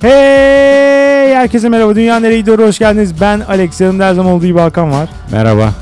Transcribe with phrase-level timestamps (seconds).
[0.00, 3.20] Hey herkese merhaba Dünya Nereye Gidiyor hoş geldiniz.
[3.20, 5.08] Ben Alex yanımda her zaman olduğu gibi Hakan var.
[5.32, 5.74] Merhaba.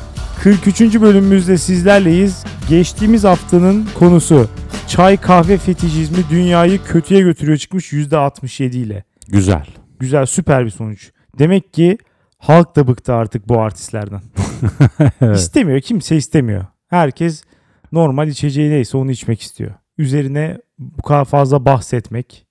[0.43, 0.81] 43.
[0.81, 2.45] bölümümüzde sizlerleyiz.
[2.69, 4.49] Geçtiğimiz haftanın konusu
[4.89, 9.05] çay kahve fetişizmi dünyayı kötüye götürüyor çıkmış %67 ile.
[9.29, 9.67] Güzel.
[10.01, 11.11] Güzel süper bir sonuç.
[11.39, 11.99] Demek ki
[12.39, 14.21] halk da bıktı artık bu artistlerden.
[15.21, 15.39] Evet.
[15.39, 16.67] İstemiyor kimse istemiyor.
[16.89, 17.45] Herkes
[17.93, 19.71] normal içeceği neyse onu içmek istiyor.
[19.99, 22.47] Üzerine bu kadar fazla bahsetmek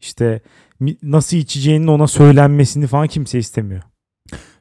[0.00, 0.40] işte
[1.02, 3.82] nasıl içeceğinin ona söylenmesini falan kimse istemiyor.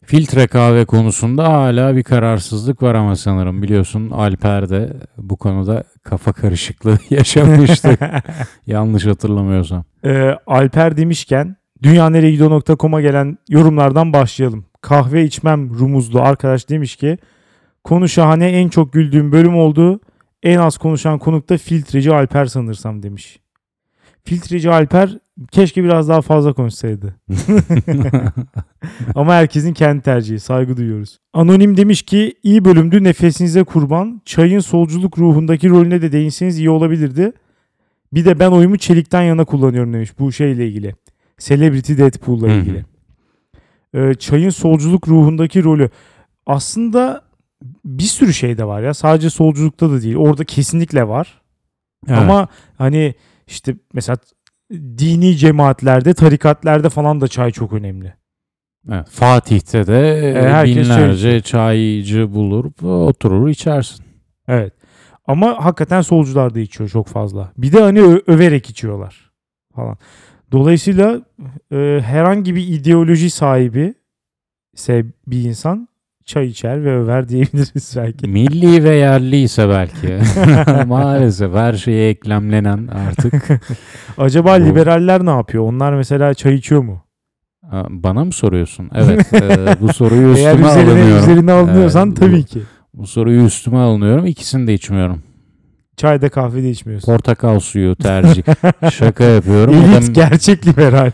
[0.06, 6.34] Filtre kahve konusunda hala bir kararsızlık var ama sanırım biliyorsun Alper de bu konuda kafa
[6.34, 8.00] karışıklığı yaşamıştık.
[8.68, 9.84] Yanlış hatırlamıyorsam.
[10.06, 14.66] Ee, Alper demişken dünyanereyegidiyor.com'a gelen yorumlardan başlayalım.
[14.82, 17.18] Kahve içmem rumuzlu arkadaş demiş ki
[17.84, 20.00] konu şahane en çok güldüğüm bölüm oldu.
[20.44, 23.40] En az konuşan konuk da filtreci Alper sanırsam demiş.
[24.24, 25.18] Filtreci Alper
[25.52, 27.16] keşke biraz daha fazla konuşsaydı.
[29.16, 30.40] Ama herkesin kendi tercihi.
[30.40, 31.20] Saygı duyuyoruz.
[31.34, 34.22] Anonim demiş ki iyi bölümdü nefesinize kurban.
[34.26, 37.32] Çayın solculuk ruhundaki rolüne de değinseniz iyi olabilirdi.
[38.14, 40.96] Bir de ben oyumu çelikten yana kullanıyorum demiş bu şeyle ilgili.
[41.38, 42.86] Celebrity Deadpool'la ilgili.
[43.94, 45.90] Ee, çayın solculuk ruhundaki rolü.
[46.46, 47.22] Aslında
[47.86, 48.94] bir sürü şey de var ya.
[48.94, 50.16] Sadece solculukta da değil.
[50.16, 51.42] Orada kesinlikle var.
[52.08, 52.20] Evet.
[52.20, 52.48] Ama
[52.78, 53.16] hani
[53.50, 54.18] işte mesela
[54.72, 58.14] dini cemaatlerde, tarikatlerde falan da çay çok önemli.
[58.92, 59.10] Evet.
[59.10, 64.06] Fatih'te de E, çay binlerce çaycı bulur, oturur içersin.
[64.48, 64.74] Evet.
[65.26, 67.52] Ama hakikaten solcular da içiyor çok fazla.
[67.58, 69.32] Bir de hani överek içiyorlar
[69.76, 69.98] falan.
[70.52, 71.22] Dolayısıyla
[71.72, 73.94] e, herhangi bir ideoloji sahibi
[74.74, 75.88] ise bir insan
[76.30, 78.28] çay içer ve över diyebiliriz belki.
[78.30, 80.20] Milli ve yerli ise belki.
[80.88, 83.48] Maalesef her şeye eklemlenen artık.
[84.18, 85.64] Acaba Bu- liberaller ne yapıyor?
[85.64, 87.04] Onlar mesela çay içiyor mu?
[87.90, 88.90] Bana mı soruyorsun?
[88.96, 89.34] Evet.
[89.34, 91.24] e, bu soruyu Eğer üstüme üzerine, alınıyorum.
[91.24, 92.62] üzerine alınıyorsan Evet, tabii bu- ki.
[92.94, 94.26] Bu soruyu üstüme alınıyorum.
[94.26, 95.24] İkisini de içmiyorum.
[95.98, 97.06] Çayda kahvede içmiyorsun.
[97.14, 98.44] Portakal suyu tercih.
[98.92, 99.74] Şaka yapıyorum.
[99.76, 101.12] Elit gerçek liberal.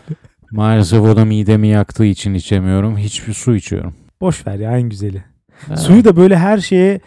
[0.52, 2.96] maalesef o da midemi yaktığı için içemiyorum.
[2.98, 3.94] Hiçbir su içiyorum.
[4.20, 5.24] Boş ver ya en güzeli.
[5.68, 7.00] Ha, Suyu da böyle her şeye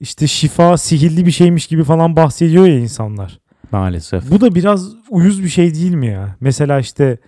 [0.00, 3.40] işte şifa, sihirli bir şeymiş gibi falan bahsediyor ya insanlar.
[3.72, 4.30] Maalesef.
[4.30, 6.36] Bu da biraz uyuz bir şey değil mi ya?
[6.40, 7.18] Mesela işte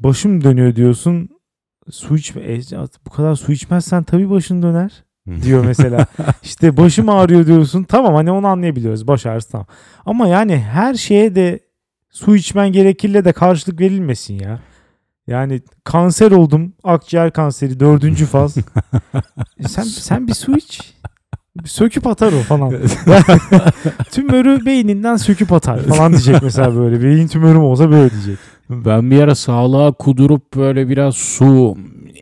[0.00, 1.28] başım dönüyor diyorsun.
[1.90, 2.42] Su içme.
[2.42, 2.60] e,
[3.06, 5.04] bu kadar su içmezsen tabii başın döner
[5.42, 6.06] diyor mesela.
[6.42, 7.84] işte başım ağrıyor diyorsun.
[7.84, 9.06] Tamam hani onu anlayabiliyoruz.
[9.06, 9.66] Baş ağrısı tamam.
[10.06, 11.60] Ama yani her şeye de
[12.10, 14.60] su içmen gerekirle de karşılık verilmesin ya.
[15.28, 16.72] Yani kanser oldum.
[16.84, 18.56] Akciğer kanseri dördüncü faz.
[19.58, 20.94] E sen, sen bir su iç.
[21.64, 22.70] Söküp atar o falan.
[24.10, 27.02] Tümörü beyninden söküp atar falan diyecek mesela böyle.
[27.02, 28.38] Beyin tümörüm olsa böyle diyecek.
[28.70, 31.76] Ben bir ara sağlığa kudurup böyle biraz su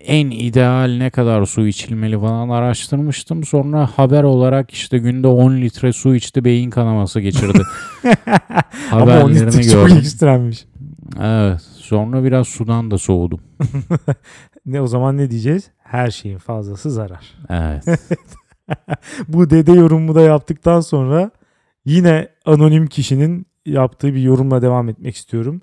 [0.06, 3.44] en ideal ne kadar su içilmeli falan araştırmıştım.
[3.44, 7.62] Sonra haber olarak işte günde 10 litre su içti beyin kanaması geçirdi.
[8.92, 9.96] Ama onun Haberlerini istek çok gördüm.
[9.98, 10.64] ekstremmiş.
[11.22, 11.60] Evet.
[11.86, 13.40] Sonra biraz sudan da soğudum.
[14.66, 15.70] Ne o zaman ne diyeceğiz?
[15.78, 17.34] Her şeyin fazlası zarar.
[17.50, 17.84] Evet.
[19.28, 21.30] Bu dede yorumu da yaptıktan sonra
[21.84, 25.62] yine anonim kişinin yaptığı bir yorumla devam etmek istiyorum.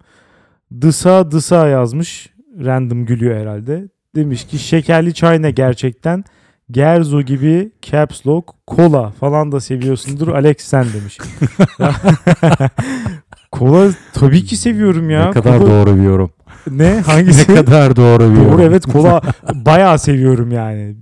[0.81, 2.33] Dısa dısa yazmış.
[2.66, 3.89] Random gülüyor herhalde.
[4.16, 6.23] Demiş ki şekerli çay ne gerçekten?
[6.72, 10.28] Gerzo gibi caps lock, kola falan da seviyorsundur.
[10.28, 11.17] Alex sen demiş.
[13.53, 15.25] kola tabii ki seviyorum ya.
[15.25, 16.31] ne kadar Kola- doğru bir yorum.
[16.71, 16.99] Ne?
[17.05, 17.51] Hangisi?
[17.51, 18.51] Ne kadar doğru bir yorum.
[18.51, 19.21] Doğru evet kola
[19.53, 20.95] bayağı seviyorum yani.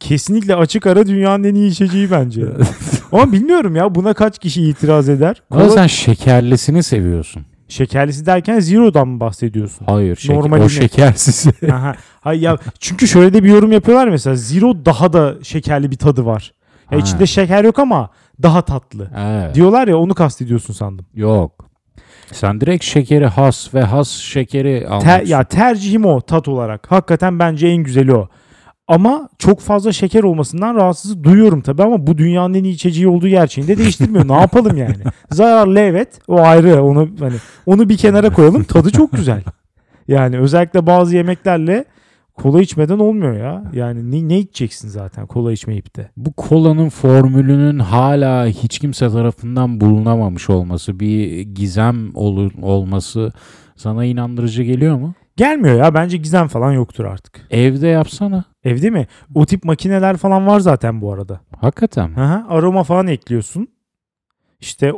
[0.00, 2.42] Kesinlikle açık ara dünyanın en iyi içeceği bence.
[3.12, 5.42] Ama bilmiyorum ya buna kaç kişi itiraz eder?
[5.50, 7.42] Ama Kola sen şekerlisini seviyorsun.
[7.68, 9.86] şekerlisi derken zero'dan mı bahsediyorsun?
[9.86, 10.16] Hayır.
[10.16, 10.64] Şeker, Normalini.
[10.64, 11.46] o şekersiz.
[11.72, 11.94] Aha.
[12.20, 16.26] Hayır ya çünkü şöyle de bir yorum yapıyorlar mesela zero daha da şekerli bir tadı
[16.26, 16.52] var.
[16.90, 17.02] Ya Ha.
[17.02, 18.10] içinde şeker yok ama
[18.42, 19.10] daha tatlı.
[19.18, 19.54] evet.
[19.54, 21.06] Diyorlar ya onu kastediyorsun sandım.
[21.14, 21.65] Yok.
[22.32, 25.26] Sen direkt şekeri has ve has şekeri Ter- almışsın.
[25.32, 26.86] ya tercihim o tat olarak.
[26.92, 28.28] Hakikaten bence en güzeli o.
[28.88, 33.28] Ama çok fazla şeker olmasından rahatsızlık duyuyorum tabii ama bu dünyanın en iyi içeceği olduğu
[33.28, 34.28] gerçeğini de değiştirmiyor.
[34.28, 34.96] ne yapalım yani?
[35.30, 36.08] Zararlı evet.
[36.28, 36.82] O ayrı.
[36.82, 37.34] Onu hani
[37.66, 38.64] onu bir kenara koyalım.
[38.64, 39.42] Tadı çok güzel.
[40.08, 41.84] Yani özellikle bazı yemeklerle
[42.36, 43.64] kola içmeden olmuyor ya.
[43.72, 46.10] Yani ne, ne içeceksin zaten kola içmeyip de.
[46.16, 53.32] Bu kolanın formülünün hala hiç kimse tarafından bulunamamış olması, bir gizem olu- olması
[53.76, 55.14] sana inandırıcı geliyor mu?
[55.36, 55.94] Gelmiyor ya.
[55.94, 57.46] Bence gizem falan yoktur artık.
[57.50, 58.44] Evde yapsana.
[58.64, 59.06] Evde mi?
[59.34, 61.40] O tip makineler falan var zaten bu arada.
[61.60, 62.20] Hakikaten mi?
[62.20, 63.68] Aha, aroma falan ekliyorsun.
[64.60, 64.92] İşte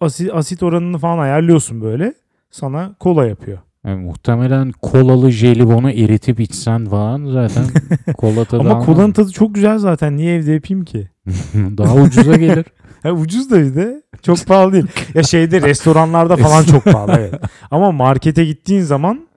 [0.00, 2.14] asit, asit oranını falan ayarlıyorsun böyle.
[2.50, 3.58] Sana kola yapıyor.
[3.86, 7.64] Yani muhtemelen kolalı jelibonu eritip içsen falan zaten
[8.16, 10.16] kola tadı Ama kolanın tadı çok güzel zaten.
[10.16, 11.08] Niye evde yapayım ki?
[11.54, 12.64] Daha ucuza gelir.
[13.02, 14.86] Ha, ucuz da bir de çok pahalı değil.
[15.14, 17.34] Ya şeyde restoranlarda falan çok pahalı evet.
[17.70, 19.28] Ama markete gittiğin zaman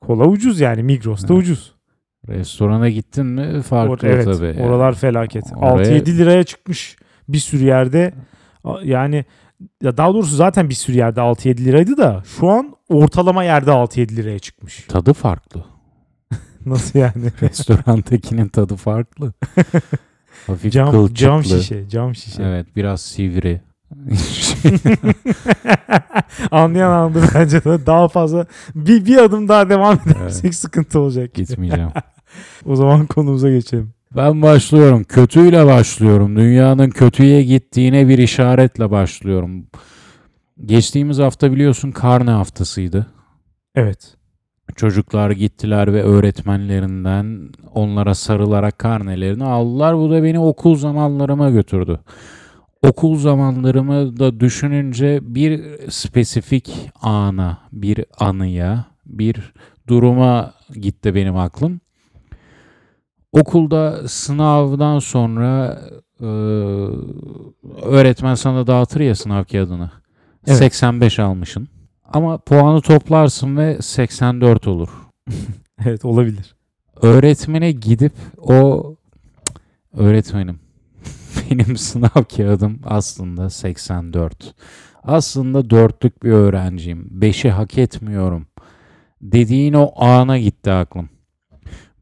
[0.00, 1.42] kola ucuz yani Migros'ta Evet.
[1.42, 1.74] ucuz.
[2.28, 4.62] Restorana gittin mi farklı Or- evet tabii.
[4.62, 5.44] oralar felaket.
[5.56, 6.96] Oraya- 6-7 liraya çıkmış
[7.28, 8.14] bir sürü yerde.
[8.84, 9.24] Yani
[9.82, 14.16] ya daha doğrusu zaten bir sürü yerde 6-7 liraydı da şu an ortalama yerde 6-7
[14.16, 14.84] liraya çıkmış.
[14.88, 15.64] Tadı farklı.
[16.66, 17.12] Nasıl yani?
[17.42, 19.32] Restorantakinin tadı farklı.
[20.46, 21.14] Hafif cam, kılçıklı.
[21.14, 22.42] cam şişe, cam şişe.
[22.42, 23.60] Evet biraz sivri.
[26.50, 30.54] Anlayan anladı bence de daha fazla bir, bir adım daha devam edersek Evet.
[30.54, 31.34] sıkıntı olacak.
[31.34, 31.90] Gitmeyeceğim.
[32.66, 33.94] O zaman konumuza geçelim.
[34.16, 35.04] Ben başlıyorum.
[35.04, 36.36] Kötüyle başlıyorum.
[36.36, 39.66] Dünyanın kötüye gittiğine bir işaretle başlıyorum.
[40.64, 43.06] Geçtiğimiz hafta biliyorsun karne haftasıydı.
[43.74, 44.16] Evet.
[44.76, 49.96] Çocuklar gittiler ve öğretmenlerinden onlara sarılarak karnelerini aldılar.
[49.96, 52.00] Bu da beni okul zamanlarıma götürdü.
[52.82, 59.52] Okul zamanlarımı da düşününce bir spesifik ana, bir anıya, bir
[59.88, 61.80] duruma gitti benim aklım.
[63.32, 65.80] Okulda sınavdan sonra
[66.20, 66.24] e,
[67.82, 69.90] öğretmen sana dağıtır ya sınav kağıdını.
[70.46, 70.58] Evet.
[70.58, 71.68] 85 almışsın.
[72.12, 74.88] Ama puanı toplarsın ve 84 olur.
[75.86, 76.54] Evet olabilir.
[77.02, 78.84] Öğretmene gidip o
[79.46, 79.60] "Cık,
[80.00, 80.60] öğretmenim
[81.50, 84.54] benim sınav kağıdım aslında 84.
[85.04, 87.08] Aslında dörtlük bir öğrenciyim.
[87.10, 88.46] Beşi hak etmiyorum.
[89.22, 91.08] Dediğin o ana gitti aklım.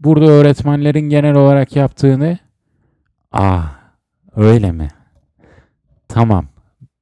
[0.00, 2.38] Burada öğretmenlerin genel olarak yaptığını
[3.32, 3.79] ah
[4.37, 4.88] öyle mi?
[6.08, 6.47] Tamam.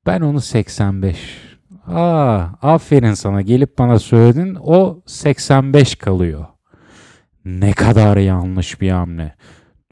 [0.06, 1.38] Ben onu 85.
[1.86, 4.56] Aa, aferin sana gelip bana söyledin.
[4.60, 6.46] O 85 kalıyor.
[7.44, 9.34] Ne kadar yanlış bir hamle.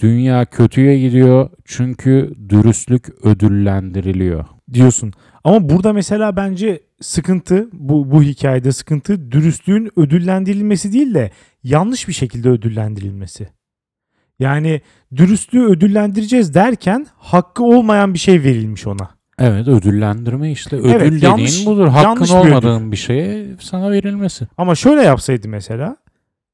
[0.00, 4.44] Dünya kötüye gidiyor çünkü dürüstlük ödüllendiriliyor.
[4.72, 5.12] Diyorsun.
[5.46, 11.31] Ama burada mesela bence sıkıntı bu, bu hikayede sıkıntı dürüstlüğün ödüllendirilmesi değil de
[11.62, 13.48] yanlış bir şekilde ödüllendirilmesi.
[14.38, 14.81] Yani
[15.16, 19.10] dürüstlüğü ödüllendireceğiz derken hakkı olmayan bir şey verilmiş ona.
[19.38, 20.76] Evet ödüllendirme işte.
[20.76, 21.88] Ödül Evet, dediğin yanlış- budur.
[21.88, 22.92] Hakkın yanlış bir ödül.
[22.92, 24.46] bir şeye sana verilmesi.
[24.58, 25.96] Ama şöyle yapsaydı mesela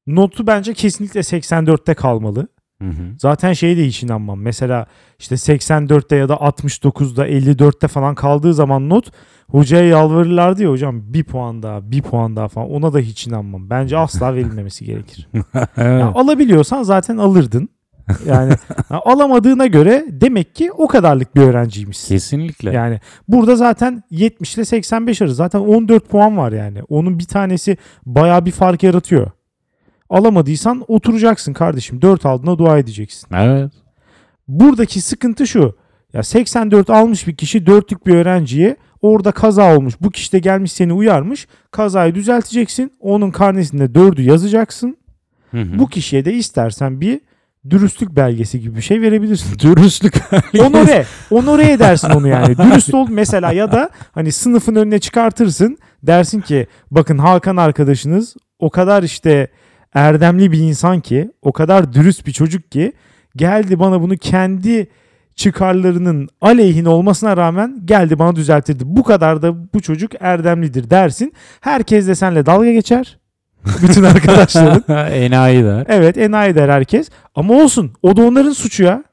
[0.07, 2.47] notu bence kesinlikle 84'te kalmalı.
[2.83, 3.15] Hı hı.
[3.17, 4.41] Zaten şeye de hiç inanmam.
[4.41, 4.85] Mesela
[5.19, 9.11] işte 84'te ya da 69'da 54'te falan kaldığı zaman not
[9.49, 13.69] hocaya yalvarırlardı ya hocam bir puan daha bir puan daha falan ona da hiç inanmam.
[13.69, 15.29] Bence asla verilmemesi gerekir.
[15.77, 16.01] Evet.
[16.01, 17.69] Ya alabiliyorsan zaten alırdın.
[18.27, 18.49] Yani
[18.91, 22.15] ya alamadığına göre demek ki o kadarlık bir öğrenciymişsin.
[22.15, 22.71] Kesinlikle.
[22.71, 25.35] Yani burada zaten 70 ile 85 arası.
[25.35, 26.83] Zaten 14 puan var yani.
[26.89, 29.31] Onun bir tanesi baya bir fark yaratıyor.
[30.09, 32.01] Alamadıysan oturacaksın kardeşim.
[32.01, 33.27] 4 aldığına dua edeceksin.
[33.35, 33.71] Evet.
[34.47, 35.75] Buradaki sıkıntı şu.
[36.13, 39.93] Ya 84 almış bir kişi dörtlük bir öğrenciye orada kaza olmuş.
[40.01, 41.47] Bu kişi de gelmiş seni uyarmış.
[41.71, 42.91] Kazayı düzelteceksin.
[42.99, 44.97] Onun karnesinde 4'ü yazacaksın.
[45.51, 45.79] Hı hı.
[45.79, 47.21] Bu kişiye de istersen bir
[47.69, 49.59] dürüstlük belgesi gibi bir şey verebilirsin.
[49.59, 50.13] dürüstlük.
[50.59, 52.57] Onore, onore edersin onu yani.
[52.57, 55.77] Dürüst ol mesela ya da hani sınıfın önüne çıkartırsın.
[56.03, 59.47] Dersin ki bakın Hakan arkadaşınız o kadar işte
[59.93, 62.93] erdemli bir insan ki, o kadar dürüst bir çocuk ki
[63.35, 64.87] geldi bana bunu kendi
[65.35, 68.83] çıkarlarının aleyhine olmasına rağmen geldi bana düzelttirdi.
[68.85, 71.33] Bu kadar da bu çocuk erdemlidir dersin.
[71.61, 73.19] Herkes de seninle dalga geçer.
[73.81, 74.83] Bütün arkadaşların.
[75.11, 75.85] Enayi der.
[75.89, 77.09] Evet enayi der herkes.
[77.35, 77.91] Ama olsun.
[78.01, 79.03] O da onların suçu ya.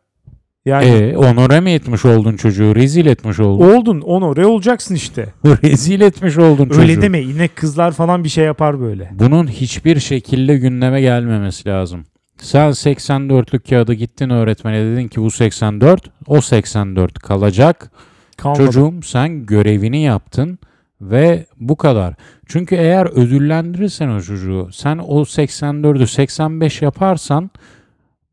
[0.65, 2.75] Yani E, onore mi etmiş oldun çocuğu?
[2.75, 3.73] Rezil etmiş oldun.
[3.75, 5.27] oldun onore olacaksın işte.
[5.45, 6.81] Rezil etmiş oldun çocuğu.
[6.81, 7.19] Öyle deme.
[7.19, 9.11] Yine kızlar falan bir şey yapar böyle.
[9.13, 12.05] Bunun hiçbir şekilde gündeme gelmemesi lazım.
[12.37, 17.91] Sen 84'lük kağıdı gittin öğretmene dedin ki bu 84, o 84 kalacak.
[18.37, 18.65] Kalmadı.
[18.65, 20.59] Çocuğum sen görevini yaptın
[21.01, 22.15] ve bu kadar.
[22.47, 27.51] Çünkü eğer ödüllendirirsen o çocuğu, sen o 84'ü 85 yaparsan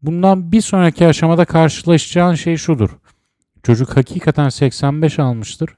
[0.08, 2.90] bundan bir sonraki aşamada karşılaşacağın şey şudur.
[3.64, 5.70] Çocuk hakikaten 85 almıştır.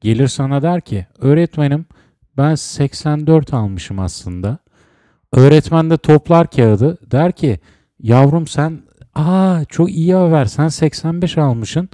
[0.00, 1.86] Gelir sana der ki öğretmenim
[2.36, 4.58] ben 84 almışım aslında.
[5.32, 7.60] Öğretmen de toplar kağıdı der ki
[7.98, 8.82] yavrum sen
[9.14, 11.88] aa çok iyi haber sen 85 almışsın.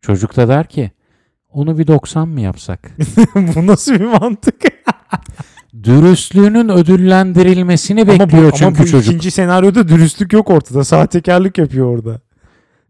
[0.00, 0.90] Çocuk da der ki
[1.48, 2.90] onu bir 90 mı yapsak?
[3.34, 4.62] bu nasıl bir mantık?
[5.82, 9.06] Dürüstlüğünün ödüllendirilmesini bekliyor ama bu, çünkü ama bu çocuk.
[9.06, 10.84] ikinci senaryoda dürüstlük yok ortada.
[10.84, 12.20] Sahtekarlık yapıyor orada.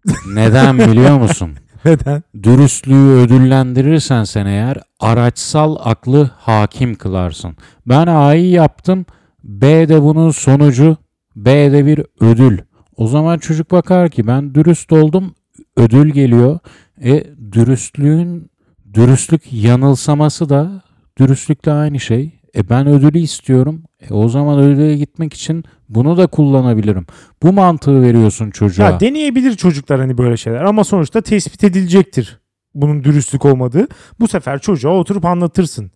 [0.35, 1.51] Neden biliyor musun?
[1.85, 2.23] Neden?
[2.43, 7.57] Dürüstlüğü ödüllendirirsen sen eğer araçsal aklı hakim kılarsın.
[7.87, 9.07] Ben A'yı yaptım.
[9.45, 10.97] B de bunun sonucu.
[11.37, 12.59] B de bir ödül.
[12.97, 15.35] O zaman çocuk bakar ki ben dürüst oldum.
[15.77, 16.59] Ödül geliyor.
[17.05, 18.51] E dürüstlüğün
[18.95, 20.83] dürüstlük yanılsaması da
[21.19, 22.42] dürüstlükle aynı şey.
[22.57, 23.83] E ben ödülü istiyorum.
[24.01, 27.07] E o zaman ödüle gitmek için bunu da kullanabilirim.
[27.43, 28.87] Bu mantığı veriyorsun çocuğa.
[28.87, 32.41] Ya deneyebilir çocuklar hani böyle şeyler ama sonuçta tespit edilecektir
[32.75, 33.87] bunun dürüstlük olmadığı.
[34.21, 35.91] Bu sefer çocuğa oturup anlatırsın.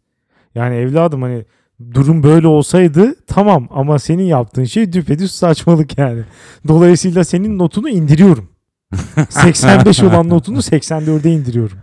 [0.55, 1.45] Yani evladım hani
[1.95, 6.23] durum böyle olsaydı tamam ama senin yaptığın şey düpedüz saçmalık yani.
[6.69, 8.49] Dolayısıyla senin notunu indiriyorum.
[9.29, 11.79] 85 olan notunu 84'e indiriyorum.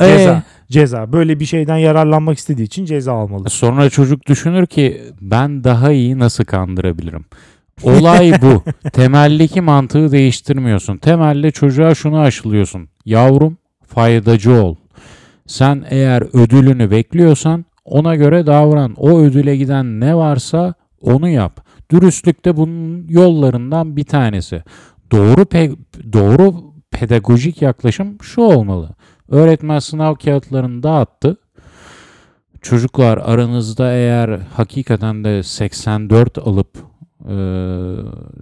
[0.00, 0.42] Ceza.
[0.72, 1.12] Ceza.
[1.12, 3.50] Böyle bir şeyden yararlanmak istediği için ceza almalı.
[3.50, 7.24] Sonra çocuk düşünür ki ben daha iyi nasıl kandırabilirim?
[7.82, 8.62] Olay bu.
[8.92, 10.96] Temeldeki mantığı değiştirmiyorsun.
[10.96, 12.88] Temelde çocuğa şunu aşılıyorsun.
[13.04, 14.76] Yavrum faydacı ol.
[15.46, 18.94] Sen eğer ödülünü bekliyorsan ona göre davran.
[18.96, 21.64] O ödüle giden ne varsa onu yap.
[21.90, 24.62] Dürüstlük de bunun yollarından bir tanesi.
[25.12, 25.76] Doğru pe-
[26.12, 26.54] doğru
[26.90, 28.90] pedagojik yaklaşım şu olmalı.
[29.32, 31.36] Öğretmen sınav kağıtlarını dağıttı.
[32.62, 36.68] Çocuklar aranızda eğer hakikaten de 84 alıp
[37.28, 37.36] e,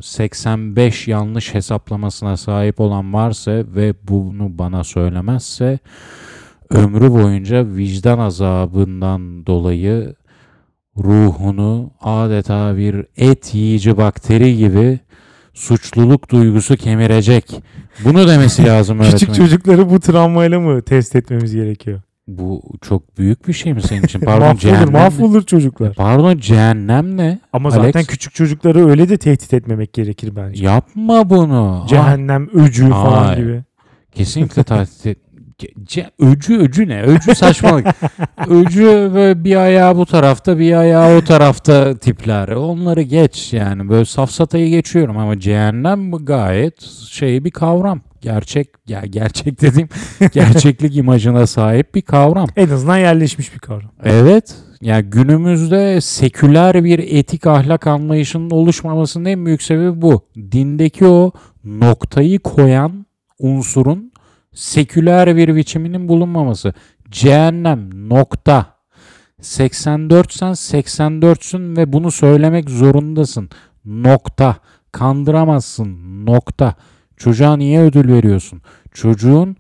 [0.02, 5.78] 85 yanlış hesaplamasına sahip olan varsa ve bunu bana söylemezse
[6.70, 10.14] ömrü boyunca vicdan azabından dolayı
[10.96, 15.00] ruhunu adeta bir et yiyici bakteri gibi
[15.60, 17.62] suçluluk duygusu kemirecek.
[18.04, 19.18] Bunu demesi lazım öğretmen.
[19.18, 22.00] Küçük çocukları bu travmayla mı test etmemiz gerekiyor?
[22.28, 24.20] Bu çok büyük bir şey mi senin için?
[24.20, 24.88] Pardon mahvolur, cehennem.
[24.88, 24.92] ne?
[24.92, 25.94] mahvolur çocuklar.
[25.94, 27.40] Pardon cehennem ne?
[27.52, 27.82] Ama Alex?
[27.84, 30.64] zaten küçük çocukları öyle de tehdit etmemek gerekir bence.
[30.64, 31.84] Yapma bunu.
[31.88, 33.42] Cehennem, öcü falan Hayır.
[33.42, 33.64] gibi.
[34.12, 35.18] kesinlikle tahdit et.
[35.84, 37.02] Ce- öcü öcü ne?
[37.02, 37.86] Öcü saçmalık.
[38.48, 42.48] öcü böyle bir ayağı bu tarafta bir ayağı o tarafta tipler.
[42.48, 43.88] Onları geç yani.
[43.88, 48.00] Böyle safsatayı geçiyorum ama cehennem gayet şey bir kavram.
[48.20, 49.88] Gerçek ya gerçek dediğim
[50.32, 52.46] gerçeklik imajına sahip bir kavram.
[52.56, 53.90] En azından yerleşmiş bir kavram.
[54.04, 54.54] Evet.
[54.82, 60.24] Yani günümüzde seküler bir etik ahlak anlayışının oluşmamasının en büyük sebebi bu.
[60.52, 61.32] Dindeki o
[61.64, 63.06] noktayı koyan
[63.38, 64.09] unsurun
[64.54, 66.74] seküler bir biçiminin bulunmaması.
[67.10, 68.80] Cehennem nokta.
[69.40, 73.50] 84 sen 84'sün ve bunu söylemek zorundasın.
[73.84, 74.56] Nokta.
[74.92, 76.26] Kandıramazsın.
[76.26, 76.74] Nokta.
[77.16, 78.62] Çocuğa niye ödül veriyorsun?
[78.92, 79.56] Çocuğun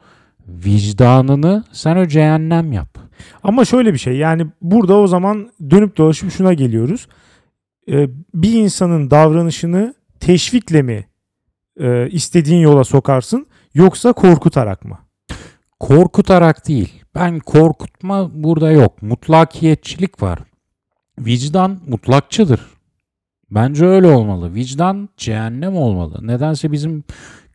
[0.48, 2.98] vicdanını sen o cehennem yap.
[3.42, 7.08] Ama şöyle bir şey yani burada o zaman dönüp dolaşıp şuna geliyoruz.
[7.88, 11.06] Ee, bir insanın davranışını teşvikle mi
[11.80, 14.98] e, istediğin yola sokarsın yoksa korkutarak mı?
[15.80, 17.02] Korkutarak değil.
[17.14, 19.02] Ben korkutma burada yok.
[19.02, 20.38] Mutlakiyetçilik var.
[21.18, 22.60] Vicdan mutlakçıdır.
[23.50, 24.54] Bence öyle olmalı.
[24.54, 26.26] Vicdan cehennem olmalı.
[26.26, 27.04] Nedense bizim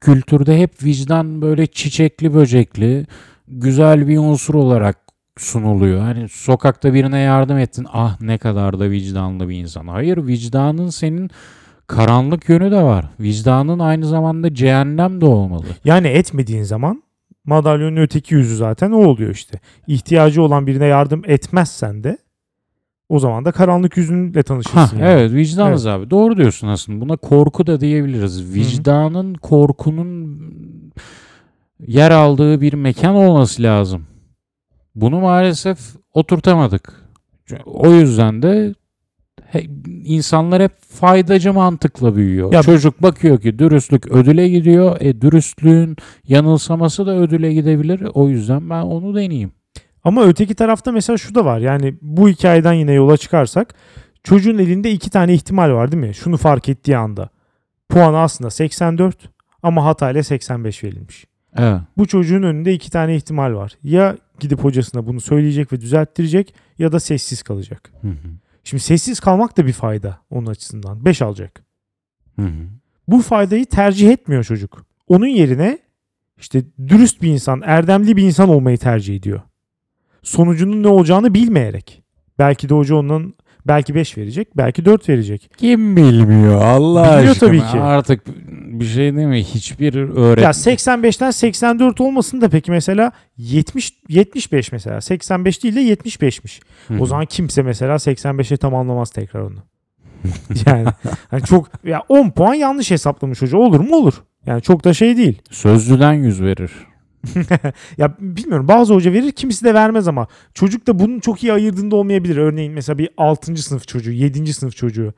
[0.02, 3.06] kültürde hep vicdan böyle çiçekli böcekli,
[3.48, 4.98] güzel bir unsur olarak
[5.38, 6.02] sunuluyor.
[6.02, 7.88] Hani sokakta birine yardım ettin.
[7.94, 9.88] Ah ne kadar da vicdanlı bir insan.
[9.88, 11.30] Hayır vicdanın senin
[11.88, 13.06] karanlık yönü de var.
[13.20, 15.66] Vicdanın aynı zamanda cehennem de olmalı.
[15.86, 17.04] Yani etmediğin zaman
[17.46, 19.60] madalyonun öteki yüzü zaten o oluyor işte.
[19.88, 22.18] İhtiyacı olan birine yardım etmezsen de
[23.10, 24.78] o zaman da karanlık yüzünle tanışırsın.
[24.78, 25.12] Ha, yani.
[25.12, 25.98] evet vicdanız Evet.
[25.98, 26.10] abi.
[26.10, 27.02] Doğru diyorsun aslında.
[27.02, 28.54] Buna korku da diyebiliriz.
[28.54, 30.42] Vicdanın korkunun
[31.88, 34.06] yer aldığı bir mekan olması lazım.
[34.96, 35.80] Bunu maalesef
[36.14, 37.06] oturtamadık.
[37.66, 38.74] O yüzden de
[40.06, 42.54] insanlar hep faydacı mantıkla büyüyor.
[42.54, 44.98] Ya- Çocuk bakıyor ki dürüstlük ödüle gidiyor.
[45.00, 45.96] E dürüstlüğün
[46.28, 48.02] yanılsaması da ödüle gidebilir.
[48.14, 49.52] O yüzden ben onu deneyeyim.
[50.04, 51.60] Ama öteki tarafta mesela şu da var.
[51.60, 53.74] Yani bu hikayeden yine yola çıkarsak
[54.24, 56.14] çocuğun elinde iki tane ihtimal var değil mi?
[56.16, 57.30] Şunu fark ettiği anda.
[57.90, 59.30] Puanı aslında 84
[59.64, 61.26] ama hatayla 85 verilmiş.
[61.58, 61.80] Evet.
[61.98, 63.72] Bu çocuğun önünde iki tane ihtimal var.
[63.84, 67.92] Ya gidip hocasına bunu söyleyecek ve düzelttirecek ya da sessiz kalacak.
[68.02, 68.14] Hı hı.
[68.66, 71.06] Şimdi sessiz kalmak da bir fayda onun açısından.
[71.06, 71.66] 5 alacak.
[72.36, 72.68] Hı hı.
[73.08, 74.86] Bu faydayı tercih etmiyor çocuk.
[75.08, 75.80] Onun yerine
[76.38, 79.42] işte dürüst bir insan, erdemli bir insan olmayı tercih ediyor.
[80.24, 82.04] Sonucunun ne olacağını bilmeyerek.
[82.40, 83.36] Belki de hoca onun
[83.68, 85.52] belki 5 verecek, belki 4 verecek.
[85.58, 87.50] Kim bilmiyor Allah Biliyor aşkına.
[87.50, 87.82] tabii ki.
[87.82, 88.22] Artık
[88.80, 89.44] bir şey değil mi?
[89.44, 90.44] Hiçbir öğretmen.
[90.44, 96.62] Ya 85'ten 84 olmasın da peki mesela 70 75 mesela 85 değil de 75'miş.
[96.88, 97.00] Hı.
[97.00, 99.58] O zaman kimse mesela 85'e tamamlamaz tekrar onu.
[100.66, 100.88] yani
[101.32, 104.14] hani çok ya 10 puan yanlış hesaplamış hoca olur mu olur.
[104.46, 105.42] Yani çok da şey değil.
[105.52, 106.72] Sözlüden yüz verir.
[107.98, 111.96] ya bilmiyorum bazı hoca verir kimisi de vermez ama çocuk da bunun çok iyi ayırdığında
[111.96, 112.38] olmayabilir.
[112.38, 113.58] Örneğin mesela bir 6.
[113.58, 114.54] sınıf çocuğu 7.
[114.54, 115.14] sınıf çocuğu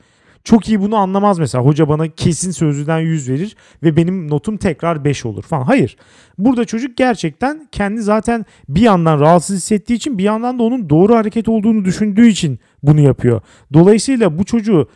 [0.48, 1.64] çok iyi bunu anlamaz mesela.
[1.64, 5.64] Hoca bana kesin sözlüden 100 verir ve benim notum tekrar 5 olur falan.
[5.64, 5.98] Hayır.
[6.38, 11.16] Burada çocuk gerçekten kendi zaten bir yandan rahatsız hissettiği için bir yandan da onun doğru
[11.16, 13.42] hareket olduğunu düşündüğü için bunu yapıyor.
[13.74, 14.90] Dolayısıyla bu çocuğu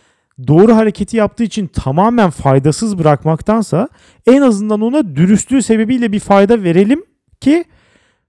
[0.48, 3.90] doğru hareketi yaptığı için tamamen faydasız bırakmaktansa
[4.28, 7.04] en azından ona dürüstlüğü sebebiyle bir fayda verelim
[7.42, 7.64] ki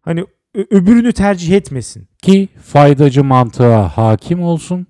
[0.02, 0.24] hani
[0.70, 2.08] öbürünü tercih etmesin.
[2.22, 4.86] Ki faydacı mantığa hakim olsun.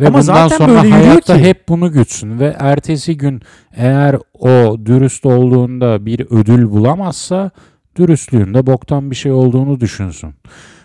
[0.00, 1.44] Ve Ama bundan zaten sonra böyle hayatta ki.
[1.44, 3.42] hep bunu gütsün ve ertesi gün
[3.76, 7.50] eğer o dürüst olduğunda bir ödül bulamazsa
[7.96, 10.34] dürüstlüğünde boktan bir şey olduğunu düşünsün.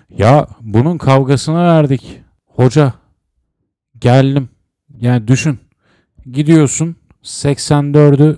[0.10, 2.22] Ya bunun kavgasını verdik.
[2.46, 2.94] Hoca
[4.00, 4.50] geldim.
[5.04, 5.60] Yani düşün.
[6.32, 8.38] Gidiyorsun 84'ü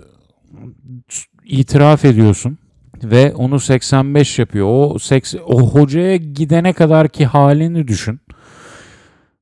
[1.43, 2.57] itiraf ediyorsun
[3.03, 4.67] ve onu 85 yapıyor.
[4.69, 8.19] O 80, o hocaya gidene kadar ki halini düşün.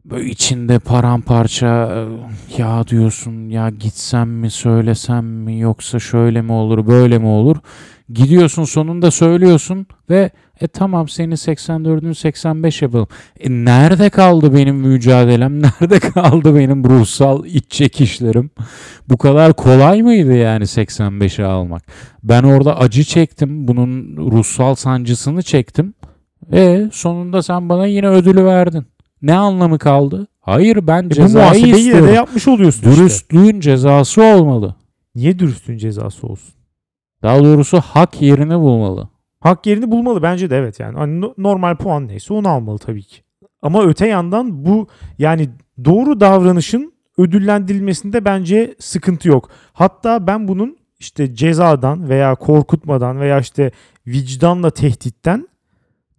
[0.06, 1.68] Böyle içinde paramparça
[2.58, 7.58] e, ya diyorsun ya gitsem mi söylesem mi yoksa şöyle mi olur böyle mi olur.
[8.10, 13.08] Gidiyorsun sonunda söylüyorsun ve e tamam senin 84'ün 85 yapalım.
[13.40, 15.62] E nerede kaldı benim mücadelem?
[15.62, 18.50] Nerede kaldı benim ruhsal iç çekişlerim?
[19.10, 21.84] Bu kadar kolay mıydı yani 85'e almak?
[22.24, 23.68] Ben orada acı çektim.
[23.68, 25.94] Bunun ruhsal sancısını çektim.
[26.54, 28.86] E sonunda sen bana yine ödülü verdin.
[29.22, 30.28] Ne anlamı kaldı?
[30.42, 32.08] Hayır ben E bu cezayı yine istiyorum.
[32.08, 33.02] de yapmış oluyorsun işte.
[33.02, 34.76] Dürüstlüğün cezası olmalı.
[35.16, 36.54] Niye dürüstlüğün cezası olsun?
[37.24, 39.10] Daha doğrusu hak yerini bulmalı.
[39.44, 40.98] Hak yerini bulmalı bence de evet yani.
[40.98, 43.22] Hani no- normal puan neyse onu almalı tabii ki.
[43.62, 45.50] Ama öte yandan bu yani
[45.86, 49.50] doğru davranışın ödüllendirilmesinde bence sıkıntı yok.
[49.74, 53.72] Hatta ben bunun işte cezadan veya korkutmadan veya işte
[54.08, 55.48] vicdanla tehditten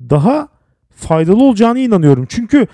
[0.01, 0.49] daha
[0.91, 2.27] faydalı olacağına inanıyorum.
[2.29, 2.67] Çünkü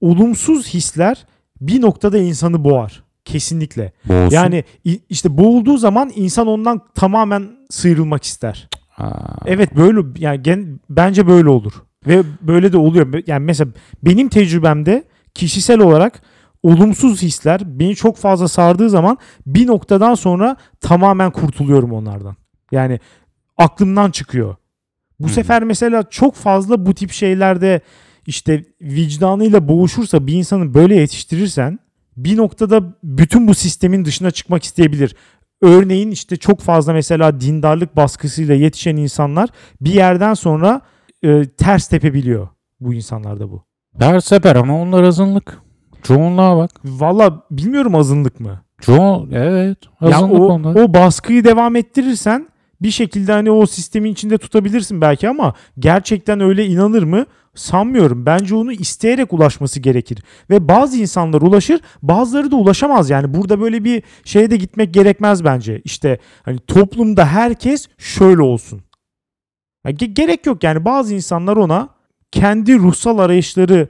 [0.00, 1.26] olumsuz hisler
[1.60, 3.04] bir noktada insanı boğar.
[3.24, 3.92] Kesinlikle.
[4.04, 4.34] Boğulsun.
[4.34, 4.64] Yani
[5.08, 8.68] işte boğulduğu zaman insan ondan tamamen sıyrılmak ister.
[9.46, 11.72] Evet böyle yani gen, bence böyle olur.
[12.06, 13.22] Ve böyle de oluyor.
[13.26, 13.70] Yani mesela
[14.02, 15.04] benim tecrübemde
[15.34, 16.22] kişisel olarak
[16.62, 22.36] olumsuz hisler beni çok fazla sardığı zaman bir noktadan sonra tamamen kurtuluyorum onlardan.
[22.72, 23.00] Yani
[23.56, 24.56] aklımdan çıkıyor.
[25.20, 25.32] Bu hı.
[25.32, 27.80] sefer mesela çok fazla bu tip şeylerde
[28.26, 31.78] işte vicdanıyla boğuşursa bir insanı böyle yetiştirirsen
[32.16, 35.16] bir noktada bütün bu sistemin dışına çıkmak isteyebilir.
[35.62, 39.48] Örneğin işte çok fazla mesela dindarlık baskısıyla yetişen insanlar
[39.80, 40.80] bir yerden sonra
[41.22, 42.48] e, ters tepebiliyor
[42.80, 43.62] bu insanlarda bu.
[43.98, 45.58] Her sefer ama onlar azınlık.
[46.02, 46.70] Çoğunluğa bak.
[46.84, 48.60] Valla bilmiyorum azınlık mı?
[48.80, 50.74] Çoğun evet Ya azınlık o, onlar.
[50.74, 52.48] o baskıyı devam ettirirsen
[52.82, 57.26] bir şekilde hani o sistemin içinde tutabilirsin belki ama gerçekten öyle inanır mı?
[57.56, 58.26] Sanmıyorum.
[58.26, 60.18] Bence onu isteyerek ulaşması gerekir.
[60.50, 63.10] Ve bazı insanlar ulaşır, bazıları da ulaşamaz.
[63.10, 65.80] Yani burada böyle bir şeye de gitmek gerekmez bence.
[65.84, 68.80] İşte hani toplumda herkes şöyle olsun.
[69.86, 71.88] Ya ge- gerek yok yani bazı insanlar ona
[72.32, 73.88] kendi ruhsal arayışları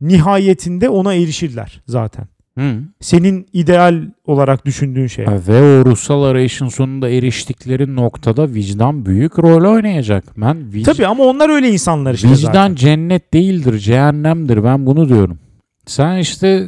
[0.00, 2.26] nihayetinde ona erişirler zaten.
[2.58, 2.72] Hı.
[3.00, 5.24] Senin ideal olarak düşündüğün şey.
[5.24, 10.24] Ha, Ve o ruhsal arayışın sonunda eriştikleri noktada vicdan büyük rol oynayacak.
[10.36, 12.74] Ben vic- Tabii ama onlar öyle insanlar işte vicdan zaten.
[12.74, 14.64] cennet değildir, cehennemdir.
[14.64, 15.38] Ben bunu diyorum.
[15.86, 16.66] Sen işte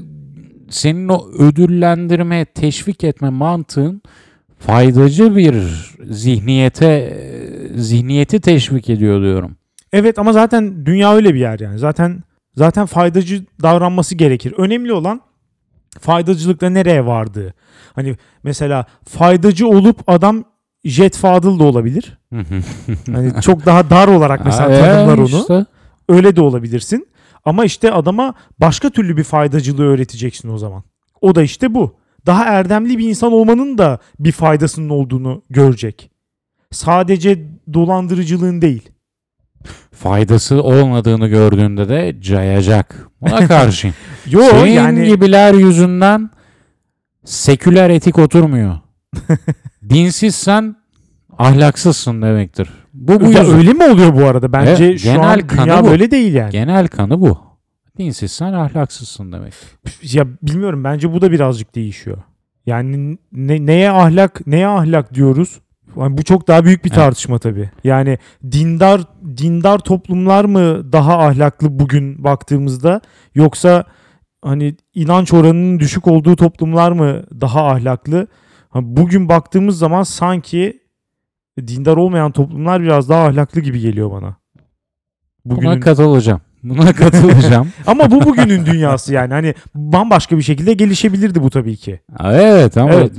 [0.70, 4.02] senin o ödüllendirme, teşvik etme mantığın
[4.58, 5.54] faydacı bir
[6.10, 7.16] zihniyete
[7.76, 9.56] zihniyeti teşvik ediyor diyorum.
[9.92, 11.78] Evet ama zaten dünya öyle bir yer yani.
[11.78, 12.22] Zaten
[12.56, 14.54] zaten faydacı davranması gerekir.
[14.58, 15.20] Önemli olan
[16.00, 17.54] faydacılıkla nereye vardığı.
[17.92, 20.44] Hani mesela faydacı olup adam
[20.84, 22.18] Jet Fadıl da olabilir.
[23.12, 25.40] Hani çok daha dar olarak mesela tanımlar e, onu.
[25.40, 25.66] işte.
[26.08, 27.08] Öyle de olabilirsin.
[27.44, 30.82] Ama işte adama başka türlü bir faydacılığı öğreteceksin o zaman.
[31.20, 31.96] O da işte bu.
[32.26, 36.10] Daha erdemli bir insan olmanın da bir faydasının olduğunu görecek.
[36.70, 38.90] Sadece dolandırıcılığın değil.
[39.92, 43.08] Faydası olmadığını gördüğünde de cayacak.
[43.20, 43.96] Buna karşıyım.
[44.30, 46.30] Yo Senin yani gibiler yüzünden
[47.24, 48.78] seküler etik oturmuyor.
[49.90, 50.76] Dinsizsen
[51.38, 52.68] ahlaksızsın demektir.
[52.94, 54.52] Bu bu Ya öyle mi oluyor bu arada?
[54.52, 55.88] Bence Evet, şu genel an kanı dünya bu.
[55.88, 56.50] böyle değil yani.
[56.50, 57.38] Genel kanı bu.
[57.98, 59.54] Dinsizsen ahlaksızsın demek.
[60.02, 62.18] Ya bilmiyorum bence bu da birazcık değişiyor.
[62.66, 65.60] Yani ne- neye ahlak neye ahlak diyoruz?
[65.96, 66.96] Yani bu çok daha büyük bir Evet.
[66.98, 67.70] tartışma tabii.
[67.84, 68.18] Yani
[68.50, 69.00] dindar
[69.36, 73.00] dindar toplumlar mı daha ahlaklı bugün baktığımızda
[73.34, 73.84] yoksa
[74.44, 78.26] hani inanç oranının düşük olduğu toplumlar mı daha ahlaklı?
[78.74, 80.80] Bugün baktığımız zaman sanki
[81.58, 84.36] dindar olmayan toplumlar biraz daha ahlaklı gibi geliyor bana.
[85.44, 85.80] Buna Bugünün...
[85.80, 86.40] katılacağım.
[86.62, 87.68] Buna katılacağım.
[87.86, 89.32] ama bu bugünün dünyası yani.
[89.32, 92.00] Hani bambaşka bir şekilde gelişebilirdi bu tabii ki.
[92.24, 93.12] evet ama Evet.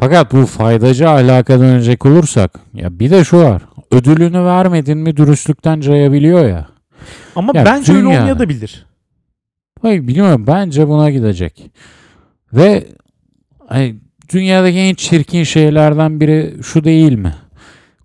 [0.00, 3.62] Fakat bu faydacı ahlaka dönecek olursak ya bir de şu var.
[3.90, 6.68] Ödülünü vermedin mi dürüstlükten cayabiliyor ya.
[7.36, 8.86] Ama Ya bence öyle dünyada- olmayabilir.
[9.82, 11.70] Hayır bilmiyorum bence buna gidecek.
[12.52, 12.86] Ve
[13.68, 13.96] hani,
[14.32, 17.34] dünyadaki en çirkin şeylerden biri şu değil mi?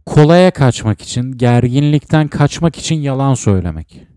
[0.06, 4.09] Kolaya kaçmak için, gerginlikten kaçmak için yalan söylemek.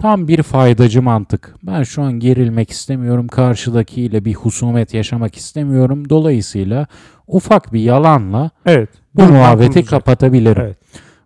[0.00, 1.54] Tam bir faydacı mantık.
[1.62, 6.08] Ben şu an gerilmek istemiyorum, karşıdakiyle bir husumet yaşamak istemiyorum.
[6.10, 6.86] Dolayısıyla
[7.26, 8.88] ufak bir yalanla Evet.
[9.14, 10.62] bu muhabbeti kapatabilirim.
[10.62, 10.76] Evet.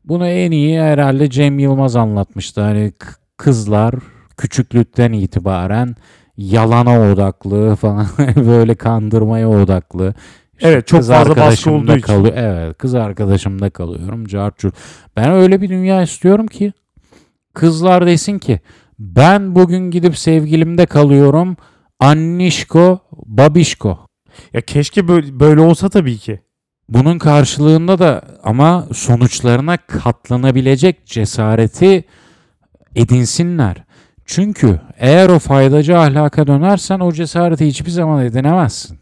[0.04, 2.60] Bunu en iyi herhalde Cem Yılmaz anlatmıştı.
[2.60, 2.92] Hani
[3.36, 3.94] kızlar
[4.36, 5.94] küçüklükten itibaren
[6.36, 8.06] yalana odaklı falan
[8.36, 10.14] böyle kandırmaya odaklı.
[10.58, 12.00] İşte Evet, çok fazla baskı olduğu için.
[12.00, 14.24] kalıyor- Evet kız arkadaşımda kalıyorum.
[14.26, 14.70] Carcur.
[15.16, 16.72] Ben öyle bir dünya istiyorum ki
[17.54, 18.60] kızlar desin ki
[18.98, 21.56] ben bugün gidip sevgilimde kalıyorum.
[22.00, 23.98] Annişko, babişko.
[24.52, 26.40] Ya keşke böyle, böyle olsa tabii ki.
[26.88, 32.04] Bunun karşılığında da ama sonuçlarına katlanabilecek cesareti
[32.94, 33.84] edinsinler.
[34.24, 38.98] Çünkü eğer o faydacı ahlaka dönersen o cesareti hiçbir zaman edinemezsin.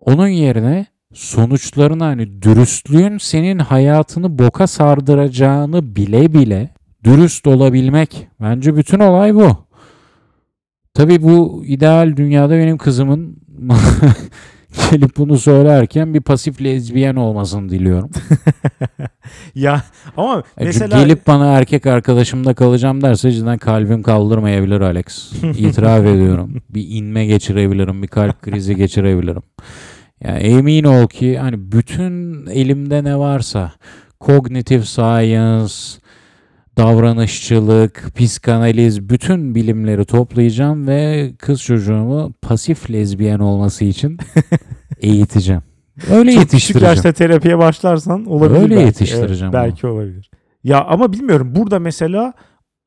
[0.00, 6.70] Onun yerine sonuçlarına hani dürüstlüğün senin hayatını boka sardıracağını bile bile
[7.04, 8.28] dürüst olabilmek.
[8.40, 9.56] Bence bütün olay bu.
[10.94, 13.36] Tabii bu ideal dünyada benim kızımın
[14.90, 18.10] gelip bunu söylerken bir pasif lezbiyen olmasını diliyorum.
[19.54, 19.82] Ya
[20.16, 25.32] ama E, mesela Gelip bana erkek arkadaşımda kalacağım derse cidden kalbim kaldırmayabilir Alex.
[25.58, 26.62] İtiraf ediyorum.
[26.70, 29.42] Bir inme geçirebilirim, bir kalp krizi geçirebilirim.
[30.24, 33.72] Yani emin ol ki hani bütün elimde ne varsa
[34.20, 35.74] kognitif science,
[36.78, 44.18] davranışçılık, psikanaliz bütün bilimleri toplayacağım ve kız çocuğumu pasif lezbiyen olması için
[45.00, 45.62] eğiteceğim.
[46.10, 46.94] Öyle çok küçük yetiştireceğim.
[46.94, 48.86] yaşta terapiye başlarsan olabilir Öyle belki.
[48.86, 50.30] yetiştireceğim Evet, belki olabilir.
[50.64, 52.32] Ya ama bilmiyorum burada mesela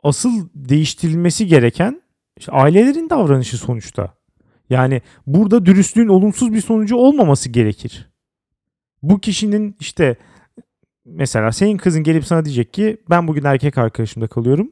[0.04, 2.02] asıl değiştirilmesi gereken
[2.38, 4.13] işte ailelerin davranışı sonuçta.
[4.69, 8.10] Yani burada dürüstlüğün olumsuz bir sonucu olmaması gerekir.
[9.04, 10.15] Bu kişinin işte
[11.06, 14.72] mesela senin kızın gelip sana diyecek ki ben bugün erkek arkadaşımda kalıyorum.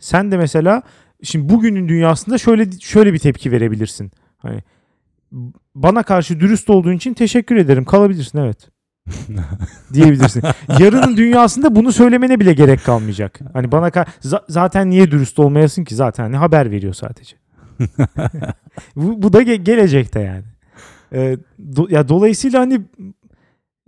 [0.00, 0.82] Sen de mesela
[1.22, 4.10] şimdi bugünün dünyasında şöyle şöyle bir tepki verebilirsin.
[4.38, 4.60] Hani
[5.74, 7.84] bana karşı dürüst olduğun için teşekkür ederim.
[7.84, 8.68] Kalabilirsin evet
[9.94, 10.42] diyebilirsin.
[10.78, 13.40] Yarının dünyasında bunu söylemene bile gerek kalmayacak.
[13.52, 17.36] Hani bana ka- za- zaten niye dürüst olmayasın ki zaten hani haber veriyor sadece.
[18.96, 20.44] bu, bu da ge- gelecekte yani.
[21.12, 21.36] Ee,
[21.74, 22.80] do- ya dolayısıyla hani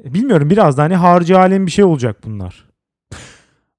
[0.05, 2.67] bilmiyorum biraz da hani harcı alem bir şey olacak bunlar.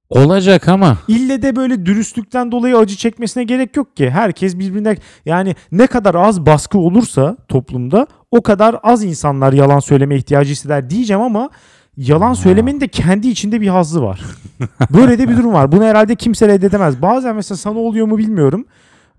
[0.10, 4.10] Olacak ama İlle de böyle dürüstlükten dolayı acı çekmesine gerek yok ki.
[4.10, 10.16] Herkes birbirine yani ne kadar az baskı olursa toplumda o kadar az insanlar yalan söyleme
[10.16, 11.50] ihtiyacı hisseder diyeceğim ama
[11.98, 14.22] yalan söylemenin de kendi içinde bir hazzı var.
[14.94, 15.72] Böyle de bir durum var.
[15.72, 17.02] Bunu herhalde kimse reddedemez.
[17.02, 18.66] Bazen mesela sana oluyor mu bilmiyorum.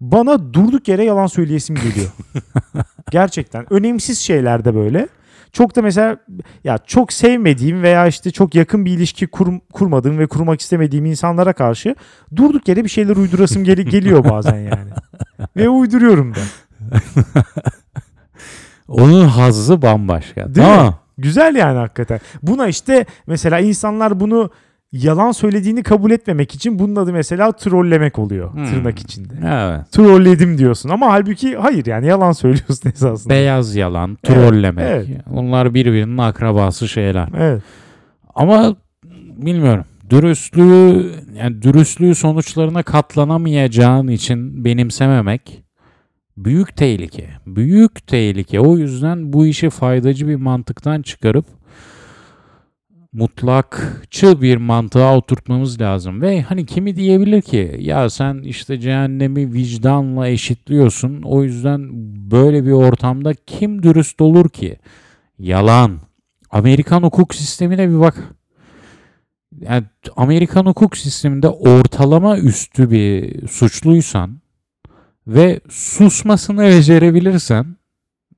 [0.00, 2.08] Bana durduk yere yalan söyleyesim geliyor.
[3.10, 3.72] Gerçekten.
[3.72, 5.08] Önemsiz şeylerde böyle.
[5.52, 6.16] Çok da mesela
[6.64, 11.52] ya çok sevmediğim veya işte çok yakın bir ilişki kur- kurmadığım ve kurmak istemediğim insanlara
[11.52, 11.94] karşı
[12.36, 14.90] durduk yere bir şeyler uydurasım gel- geliyor bazen yani.
[15.56, 16.38] ve uyduruyorum da.
[18.88, 20.54] onun hazzı bambaşka.
[20.54, 20.74] Değil mi?
[20.76, 20.94] tamam.
[21.18, 22.20] Güzel yani hakikaten.
[22.42, 24.50] Buna işte mesela insanlar bunu
[24.92, 28.66] yalan söylediğini kabul etmemek için bunun adı mesela trollemek oluyor Hmm.
[28.66, 29.34] tırnak içinde.
[29.46, 29.92] Evet.
[29.92, 33.34] Trolledim diyorsun ama halbuki hayır yani yalan söylüyorsun esasında.
[33.34, 34.84] Beyaz yalan, Evet, trollemek.
[34.88, 35.08] evet.
[35.30, 37.28] Bunlar birbirinin akrabası şeyler.
[37.38, 37.62] Evet.
[38.34, 38.76] Ama
[39.36, 39.84] bilmiyorum.
[40.10, 45.62] Dürüstlüğü yani dürüstlüğü sonuçlarına katlanamayacağın için benimsememek
[46.36, 47.28] büyük tehlike.
[47.46, 48.60] Büyük tehlike.
[48.60, 51.46] O yüzden bu işi faydacı bir mantıktan çıkarıp
[53.12, 56.22] mutlakçı bir mantığa oturtmamız lazım.
[56.22, 61.22] Ve hani kimi diyebilir ki ya sen işte cehennemi vicdanla eşitliyorsun.
[61.22, 61.88] O yüzden
[62.30, 64.78] böyle bir ortamda kim dürüst olur ki?
[65.38, 65.98] Yalan.
[66.50, 68.34] Amerikan hukuk sistemine bir bak.
[69.60, 69.84] Yani
[70.16, 74.40] Amerikan hukuk sisteminde ortalama üstü bir suçluysan
[75.26, 77.76] ve susmasını becerebilirsen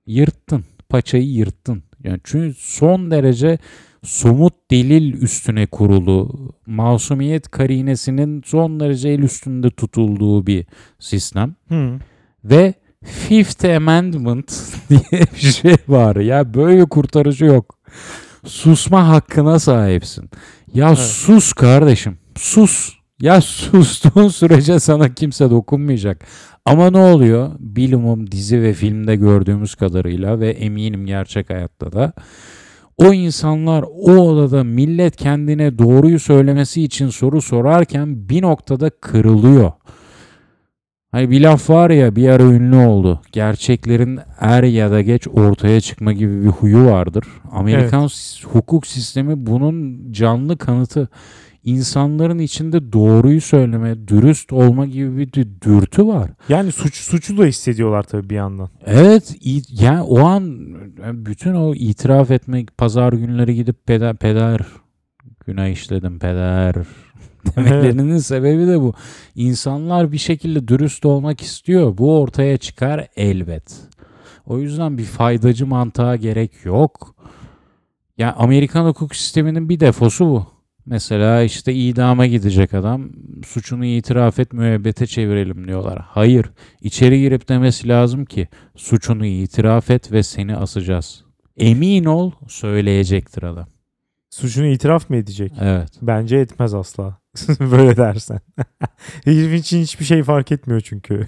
[0.06, 0.64] yırttın.
[0.88, 1.82] Paçayı yırttın.
[2.04, 3.58] Yani çünkü son derece
[4.02, 6.30] somut delil üstüne kurulu,
[6.66, 10.66] masumiyet karinesinin son derece el üstünde tutulduğu bir
[10.98, 11.54] sistem.
[11.68, 11.98] Hı.
[12.44, 14.52] Ve Fifth Amendment
[14.90, 16.16] diye bir şey var.
[16.16, 17.78] Ya böyle kurtarıcı yok.
[18.44, 20.30] susma hakkına sahipsin.
[20.74, 20.98] Ya Evet.
[20.98, 22.18] sus kardeşim.
[22.36, 22.92] Sus.
[23.22, 26.24] Ya sustuğun sürece sana kimse dokunmayacak.
[26.64, 27.50] Ama ne oluyor?
[27.58, 32.12] Bilumum dizi ve filmde gördüğümüz kadarıyla ve eminim gerçek hayatta da
[33.00, 39.72] o insanlar o odada millet kendine doğruyu söylemesi için soru sorarken bir noktada kırılıyor.
[41.12, 43.20] Hani bir laf var ya bir ara ünlü oldu.
[43.32, 47.24] Gerçeklerin er ya da geç ortaya çıkma gibi bir huyu vardır.
[47.52, 51.08] Amerikan s- hukuk sistemi bunun canlı kanıtı.
[51.64, 56.30] İnsanların içinde doğruyu söyleme, dürüst olma gibi bir dü- dürtü var.
[56.48, 58.68] Yani suç suçlu da hissediyorlar tabii bir yandan.
[58.86, 59.36] Evet,
[59.70, 60.58] yani o an
[61.26, 64.60] bütün o itiraf etmek, pazar günleri gidip peder, peder
[65.46, 66.74] günah işledim peder
[67.56, 68.94] demelerinin sebebi de bu.
[69.34, 71.98] İnsanlar bir şekilde dürüst olmak istiyor.
[71.98, 73.76] Bu ortaya çıkar elbet.
[74.46, 77.14] O yüzden bir faydacı mantığa gerek yok.
[78.18, 80.46] Ya Amerikan hukuk sisteminin bir defosu bu.
[80.90, 83.10] Mesela işte idama gidecek adam
[83.46, 85.98] suçunu itiraf et müebbete çevirelim diyorlar.
[86.08, 86.46] Hayır
[86.80, 91.24] içeri girip demesi lazım ki suçunu itiraf et ve seni asacağız.
[91.56, 93.66] Emin ol söyleyecektir adam.
[94.30, 95.52] Suçunu itiraf mı edecek?
[95.60, 95.90] Evet.
[96.02, 97.18] Bence etmez asla.
[97.60, 98.40] Böyle dersen.
[99.24, 101.26] Herif için hiçbir şey fark etmiyor çünkü.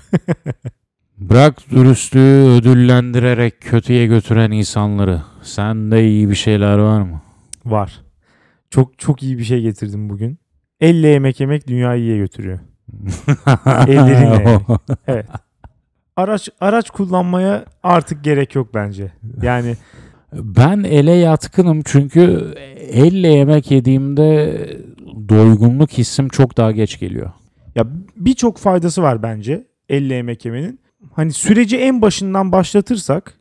[1.18, 5.22] Bırak dürüstlüğü ödüllendirerek kötüye götüren insanları.
[5.42, 7.20] Sende iyi bir şeyler var mı?
[7.64, 8.03] Var.
[8.72, 10.38] Çok çok iyi bir şey getirdim bugün.
[10.80, 12.58] Elle yemek yemek dünyayı iyiye götürüyor.
[13.88, 14.58] Ellerinle.
[15.06, 15.26] Evet.
[16.16, 19.12] Araç araç kullanmaya artık gerek yok bence.
[19.42, 19.76] Yani
[20.32, 24.58] Ben ele yatkınım çünkü elle yemek yediğimde
[25.28, 27.32] doygunluk hissim çok daha geç geliyor.
[27.74, 30.80] ya birçok faydası var bence elle yemek yemenin.
[31.12, 33.35] Hani süreci en başından başlatırsak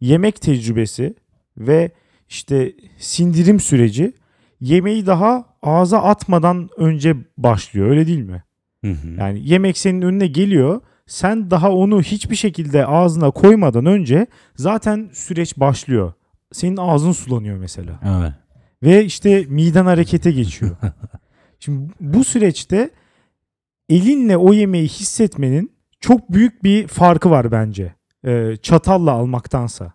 [0.00, 1.14] yemek tecrübesi
[1.58, 1.90] ve
[2.28, 4.12] işte sindirim süreci
[4.60, 8.44] yemeği daha ağza atmadan önce başlıyor öyle değil mi?
[9.18, 10.80] Yani yemek senin önüne geliyor.
[11.06, 16.12] Sen daha onu hiçbir şekilde ağzına koymadan önce zaten süreç başlıyor.
[16.52, 18.00] Senin ağzın sulanıyor mesela.
[18.04, 18.32] Evet.
[18.82, 20.76] Ve işte miden harekete geçiyor.
[21.58, 22.90] Şimdi bu süreçte
[23.88, 27.94] elinle o yemeği hissetmenin çok büyük bir farkı var bence.
[28.26, 29.92] Ee, çatalla almaktansa.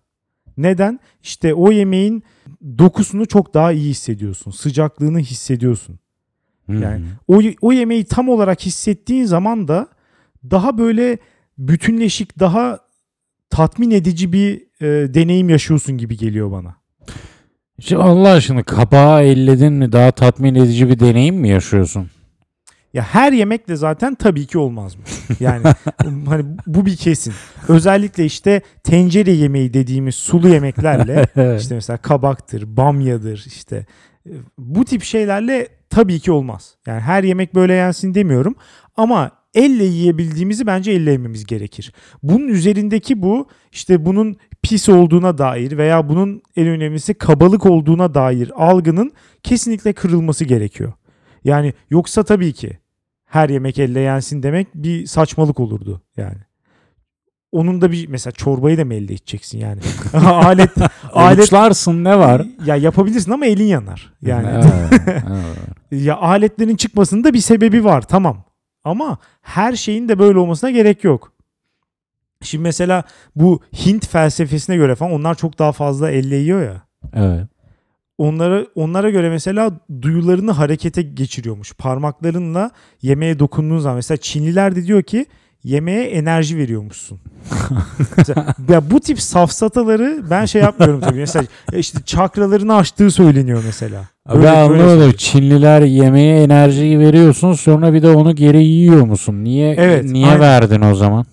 [0.62, 1.00] Neden?
[1.24, 2.24] İşte o yemeğin
[2.78, 4.52] dokusunu çok daha iyi hissediyorsun.
[4.52, 6.00] Sıcaklığını hissediyorsun.
[6.67, 9.88] Yani o, o yemeği tam olarak hissettiğin zaman da
[10.52, 11.17] daha böyle
[11.58, 12.80] bütünleşik, daha
[13.50, 16.76] tatmin edici bir e, deneyim yaşıyorsun gibi geliyor bana.
[17.80, 22.10] Şimdi Allah aşkına kabağı elledin mi daha tatmin edici bir deneyim mi yaşıyorsun?
[22.93, 25.04] Ya her yemekle zaten tabii ki olmaz mı?
[25.39, 25.63] Yani
[26.27, 27.34] hani bu bir kesin.
[27.67, 31.25] Özellikle işte tencere yemeği dediğimiz sulu yemeklerle
[31.60, 33.86] işte mesela kabaktır, bamyadır işte
[34.25, 36.75] e, bu tip şeylerle tabii ki olmaz.
[36.88, 38.56] Yani her yemek böyle yensin demiyorum
[38.97, 41.93] ama elle yiyebildiğimizi bence elle yememiz gerekir.
[42.23, 48.51] Bunun üzerindeki bu işte bunun pis olduğuna dair veya bunun en önemlisi kabalık olduğuna dair
[48.56, 49.12] algının
[49.43, 50.93] kesinlikle kırılması gerekiyor.
[51.43, 52.81] Yani yoksa tabii ki
[53.32, 56.38] her yemek elle yensin demek bir saçmalık olurdu yani.
[57.52, 59.82] Onun da bir mesela çorbayı da mı elde içeceksin yani?
[60.13, 60.72] alet
[61.13, 62.46] alet Avuçlarsın ne var?
[62.65, 64.13] ya yapabilirsin ama elin yanar.
[64.22, 65.24] Yani Evet, evet.
[65.91, 68.44] ya aletlerin çıkmasında bir sebebi var tamam.
[68.84, 71.34] Ama her şeyin de böyle olmasına gerek yok.
[72.41, 73.04] Şimdi mesela
[73.36, 76.82] bu Hint felsefesine göre falan onlar çok daha fazla elle yiyor ya.
[77.13, 77.48] evet.
[78.22, 81.74] Onlara onlara göre mesela duyularını harekete geçiriyormuş.
[81.74, 85.26] Parmaklarınla yemeğe dokunduğun zaman mesela Çinliler de diyor ki
[85.64, 87.20] yemeğe enerji veriyormuşsun.
[88.18, 91.20] Mesela, ya bu tip safsataları ben şey yapmıyorum tabii.
[91.20, 94.02] Mesela işte çakralarını açtığı söyleniyor mesela.
[94.26, 95.12] Abi Öyle- ben böyle anlamadım.
[95.18, 99.44] Çinliler yemeğe enerjiyi veriyorsun sonra bir de onu geri yiyor musun?
[99.44, 100.40] Niye Evet, niye aynen.
[100.40, 101.26] verdin o zaman?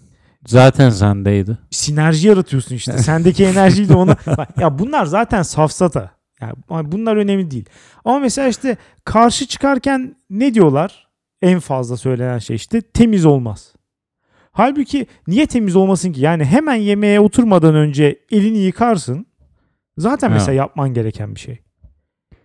[0.47, 1.59] Zaten sendeydi.
[1.71, 2.99] sinerji yaratıyorsun işte.
[2.99, 6.18] Sendeki enerjiyle onu Bak, ya bunlar zaten safsata.
[6.41, 6.53] Ya
[6.93, 7.65] bunlar önemli değil.
[8.05, 11.09] Ama mesela işte karşı çıkarken ne diyorlar?
[11.43, 13.75] En fazla söylenen şey işte temiz olmaz.
[14.53, 16.21] Halbuki niye temiz olmasın ki?
[16.21, 19.27] Yani hemen yemeğe oturmadan önce elini yıkarsın.
[19.99, 20.35] Zaten Ha.
[20.35, 21.59] mesela yapman gereken bir şey.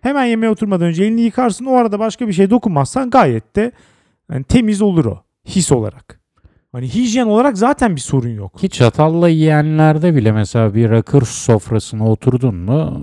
[0.01, 1.65] Hemen yemeğe oturmadan önce elini yıkarsın.
[1.65, 3.71] O arada başka bir şey dokunmazsan gayet de
[4.31, 6.22] yani temiz olur o his olarak.
[6.73, 8.57] Hani hijyen olarak zaten bir sorun yok.
[8.59, 13.01] Ki çatalla yiyenlerde bile mesela bir rakır sofrasına oturdun mu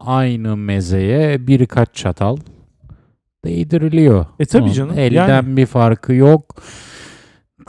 [0.00, 2.36] aynı mezeye birkaç çatal
[3.44, 4.26] değdiriliyor.
[4.38, 6.54] E tabii Onun canım, Elden yani- bir farkı yok.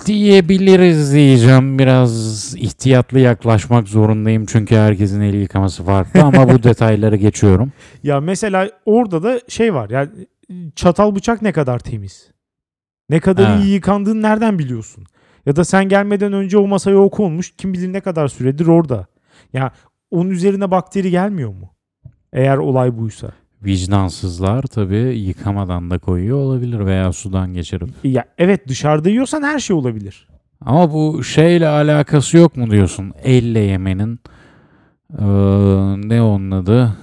[0.05, 1.79] Diyebiliriz diyeceğim.
[1.79, 7.71] Biraz ihtiyatlı yaklaşmak zorundayım çünkü herkesin el yıkaması farklı ama bu detayları geçiyorum.
[8.03, 9.89] Ya mesela orada da şey var.
[9.89, 10.09] Yani
[10.75, 12.31] çatal bıçak ne kadar temiz?
[13.09, 13.57] Ne kadar Ha.
[13.63, 15.03] iyi yıkandığını nereden biliyorsun?
[15.45, 17.53] Ya da sen gelmeden önce o masaya o konmuş.
[17.57, 19.05] Kim bilir ne kadar süredir orada.
[19.53, 19.71] Ya
[20.11, 21.73] onun üzerine bakteri gelmiyor mu?
[22.33, 23.31] Eğer olay buysa.
[23.63, 27.89] Vicdansızlar tabii yıkamadan da koyuyor olabilir veya sudan geçirip.
[28.03, 30.27] Ya evet dışarıda yiyorsan her şey olabilir.
[30.61, 33.13] Ama bu şeyle alakası yok mu diyorsun?
[33.23, 34.19] Elle yemenin
[35.19, 35.25] eee,
[36.09, 36.97] ne onun adı?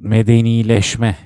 [0.00, 1.16] Medenileşme.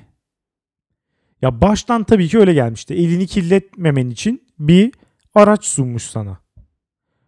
[1.41, 2.93] Ya baştan tabii ki öyle gelmişti.
[2.93, 4.91] Elini kirletmemen için bir
[5.35, 6.37] araç sunmuş sana.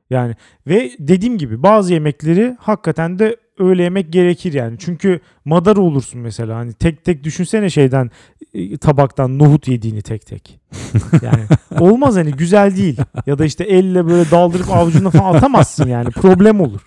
[0.09, 0.35] Yani
[0.67, 4.77] ve dediğim gibi bazı yemekleri hakikaten de öyle yemek gerekir yani.
[4.79, 6.57] Çünkü madara olursun mesela.
[6.57, 8.11] Hani tek tek düşünsene şeyden
[8.53, 10.59] e, tabaktan nohut yediğini tek tek.
[11.21, 11.43] Yani
[11.79, 12.97] olmaz hani güzel değil.
[13.25, 16.11] Ya da işte elle böyle daldırıp avucuna falan atamazsın yani.
[16.11, 16.81] Problem olur.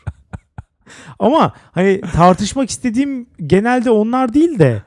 [1.18, 4.82] Ama hani tartışmak istediğim genelde onlar değil de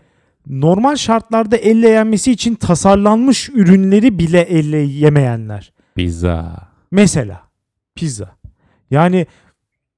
[0.48, 5.73] normal şartlarda elle yenmesi için tasarlanmış ürünleri bile elle yemeyenler.
[5.96, 6.68] Pizza.
[6.92, 7.44] Mesela
[7.96, 8.36] pizza.
[8.92, 9.28] Yani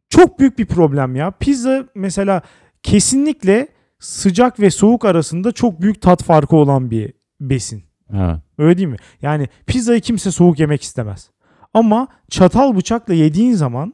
[0.09, 1.31] çok büyük bir problem ya.
[1.31, 2.41] Pizza mesela
[2.83, 3.67] kesinlikle
[3.99, 7.83] sıcak ve soğuk arasında çok büyük tat farkı olan bir besin.
[8.13, 8.37] Evet.
[8.57, 8.97] Öyle değil mi?
[9.21, 11.29] Yani pizzayı kimse soğuk yemek istemez.
[11.73, 13.93] Ama çatal bıçakla yediğin zaman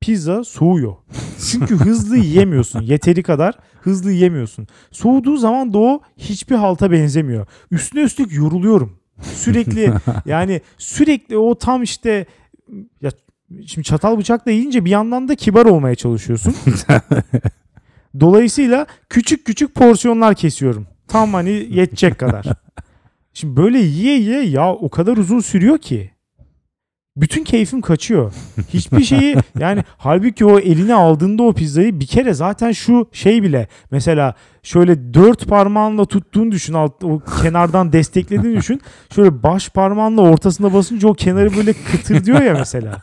[0.00, 0.96] pizza soğuyor.
[1.50, 2.80] Çünkü hızlı yiyemiyorsun.
[2.80, 4.66] Yeteri kadar hızlı yiyemiyorsun.
[4.90, 7.46] Soğuduğu zaman da o hiçbir halta benzemiyor.
[7.70, 8.99] Üstüne üstlük yoruluyorum.
[9.22, 9.92] Sürekli
[10.26, 12.26] yani sürekli o tam işte
[13.02, 13.10] ya
[13.66, 16.54] şimdi çatal bıçakla yiyince bir yandan da kibar olmaya çalışıyorsun.
[18.20, 20.86] Dolayısıyla küçük küçük porsiyonlar kesiyorum.
[21.08, 22.46] Tam hani yetecek kadar.
[23.34, 26.10] Şimdi böyle yiye yiye ya o kadar uzun sürüyor ki.
[27.20, 28.32] Bütün keyfim kaçıyor.
[28.74, 33.68] Hiçbir şeyi yani halbuki o eline aldığında o pizzayı bir kere zaten şu şey bile
[33.90, 38.80] mesela şöyle dört parmağınla tuttuğunu düşün alt, o kenardan desteklediğini düşün.
[39.14, 43.02] Şöyle baş parmağınla ortasına basınca o kenarı böyle kıtır diyor ya mesela.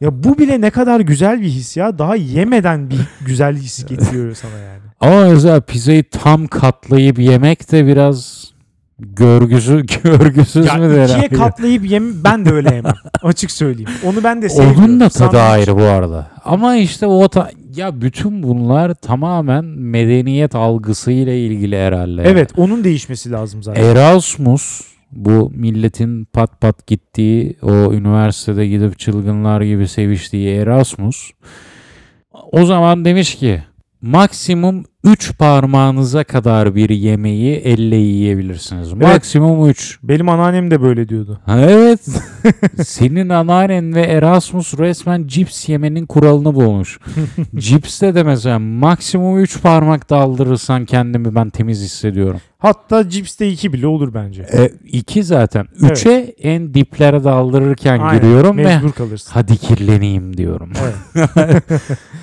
[0.00, 1.98] Ya bu bile ne kadar güzel bir his ya.
[1.98, 4.82] Daha yemeden bir güzel his getiriyor sana yani.
[5.00, 8.48] Ama mesela pizzayı tam katlayıp yemek de biraz
[8.98, 11.04] görgüsü görgüsüz Ya müdür?
[11.04, 12.92] ikiye katlayıp yem ben de öyle yemem.
[13.22, 13.90] Açık söyleyeyim.
[14.04, 14.84] Onu ben de sevmiyorum.
[14.84, 16.30] Onun da tadı Sandviç- ayrı bu arada.
[16.44, 22.22] Ama işte o ta- ya bütün bunlar tamamen medeniyet algısıyla ilgili herhalde.
[22.26, 23.84] Evet onun değişmesi lazım zaten.
[23.84, 24.80] Erasmus
[25.12, 31.30] bu milletin pat pat gittiği o üniversitede gidip çılgınlar gibi seviştiği Erasmus
[32.52, 33.62] o zaman demiş ki
[34.02, 38.92] maksimum 3 parmağınıza kadar bir yemeği elle yiyebilirsiniz.
[38.92, 39.98] Maksimum 3.
[40.02, 41.40] Benim anneannem de böyle diyordu.
[41.44, 42.00] Ha, Evet.
[42.86, 46.98] Senin anneannen ve Erasmus resmen cips yemenin kuralını bulmuş.
[47.56, 52.40] Cipste de mesela maksimum 3 parmak daldırırsan kendimi ben temiz hissediyorum.
[52.58, 54.42] Hatta cipste iki bile olur bence.
[54.42, 55.66] E, iki zaten.
[55.80, 59.30] Üçe en diplere daldırırken Aynen, giriyorum ve Mecbur kalırsın.
[59.34, 60.72] hadi kirleneyim diyorum.
[61.14, 61.62] Evet.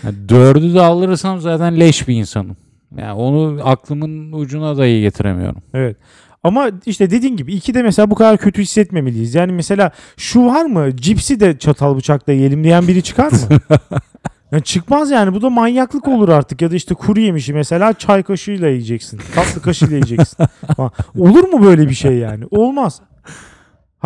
[0.30, 2.58] Dördü daldırırsam zaten leş bir insanım.
[2.98, 5.62] Yani onu aklımın ucuna dahi getiremiyorum.
[5.74, 5.98] Evet.
[6.44, 9.36] Ama işte dediğin gibi iki de mesela bu kadar kötü hissetmemeliyiz.
[9.36, 10.96] Yani mesela şu var mı?
[10.96, 13.38] Cipsi de çatal bıçakla yiyelim diyen biri çıkar mı?
[14.52, 15.34] Yani çıkmaz yani.
[15.34, 16.62] Bu da manyaklık olur artık.
[16.62, 19.22] Ya da işte kuru yemişi mesela çay kaşığıyla yiyeceksin.
[19.36, 20.38] Tatlı kaşığıyla yiyeceksin.
[21.18, 22.46] Olur mu böyle bir şey yani?
[22.52, 23.02] Olmaz.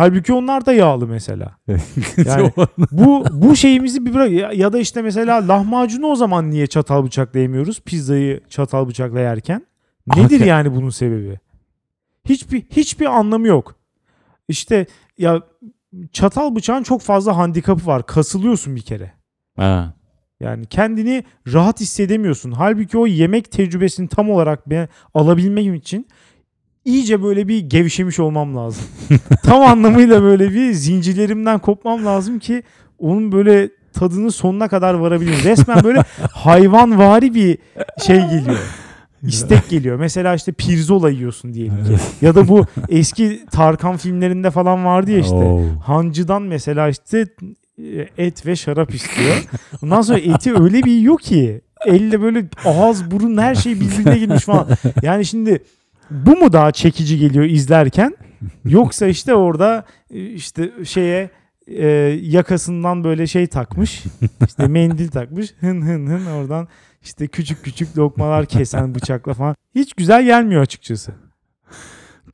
[0.00, 1.56] Halbuki onlar da yağlı mesela.
[2.24, 2.52] Yani
[2.90, 7.04] bu bu şeyimizi bir bırak ya, ya da işte mesela lahmacunu o zaman niye çatal
[7.04, 7.80] bıçakla yemiyoruz?
[7.80, 9.66] Pizzayı çatal bıçakla yerken.
[10.16, 11.38] Nedir yani bunun sebebi?
[12.24, 13.74] Hiçbir hiçbir anlamı yok.
[14.48, 14.86] İşte
[15.18, 15.42] ya
[16.12, 18.06] çatal bıçağın çok fazla handikapı var.
[18.06, 19.12] Kasılıyorsun bir kere.
[19.56, 19.94] Ha.
[20.40, 22.52] Yani kendini rahat hissedemiyorsun.
[22.52, 26.06] Halbuki o yemek tecrübesini tam olarak ben alabilmem için
[26.84, 28.84] iyice böyle bir gevşemiş olmam lazım.
[29.42, 32.62] tam anlamıyla böyle bir zincirlerimden kopmam lazım ki
[32.98, 35.44] onun böyle tadının sonuna kadar varabileyim.
[35.44, 37.58] Resmen böyle hayvanvari bir
[38.06, 38.58] şey geliyor.
[39.22, 39.96] İstek geliyor.
[39.98, 41.96] Mesela işte pirzola yiyorsun diyelim ki.
[42.26, 45.34] Ya da bu eski Tarkan filmlerinde falan vardı ya işte.
[45.34, 45.62] Oo.
[45.84, 47.26] Hancıdan mesela işte
[47.78, 49.44] e, et ve şarap istiyor.
[49.82, 54.44] Ondan sonra eti öyle bir yiyor ki elle böyle ağız burun her şey birbirine girmiş
[54.44, 54.66] falan.
[55.02, 55.62] Yani şimdi
[56.10, 58.16] bu mu daha çekici geliyor izlerken?
[58.64, 61.30] Yoksa işte orada e, işte şeye
[61.66, 61.86] e,
[62.22, 64.04] yakasından böyle şey takmış.
[64.46, 65.54] işte mendil takmış.
[65.60, 66.68] Hın hın hın oradan
[67.02, 69.54] işte küçük küçük lokmalar kesen bıçakla falan.
[69.74, 71.12] Hiç güzel gelmiyor açıkçası.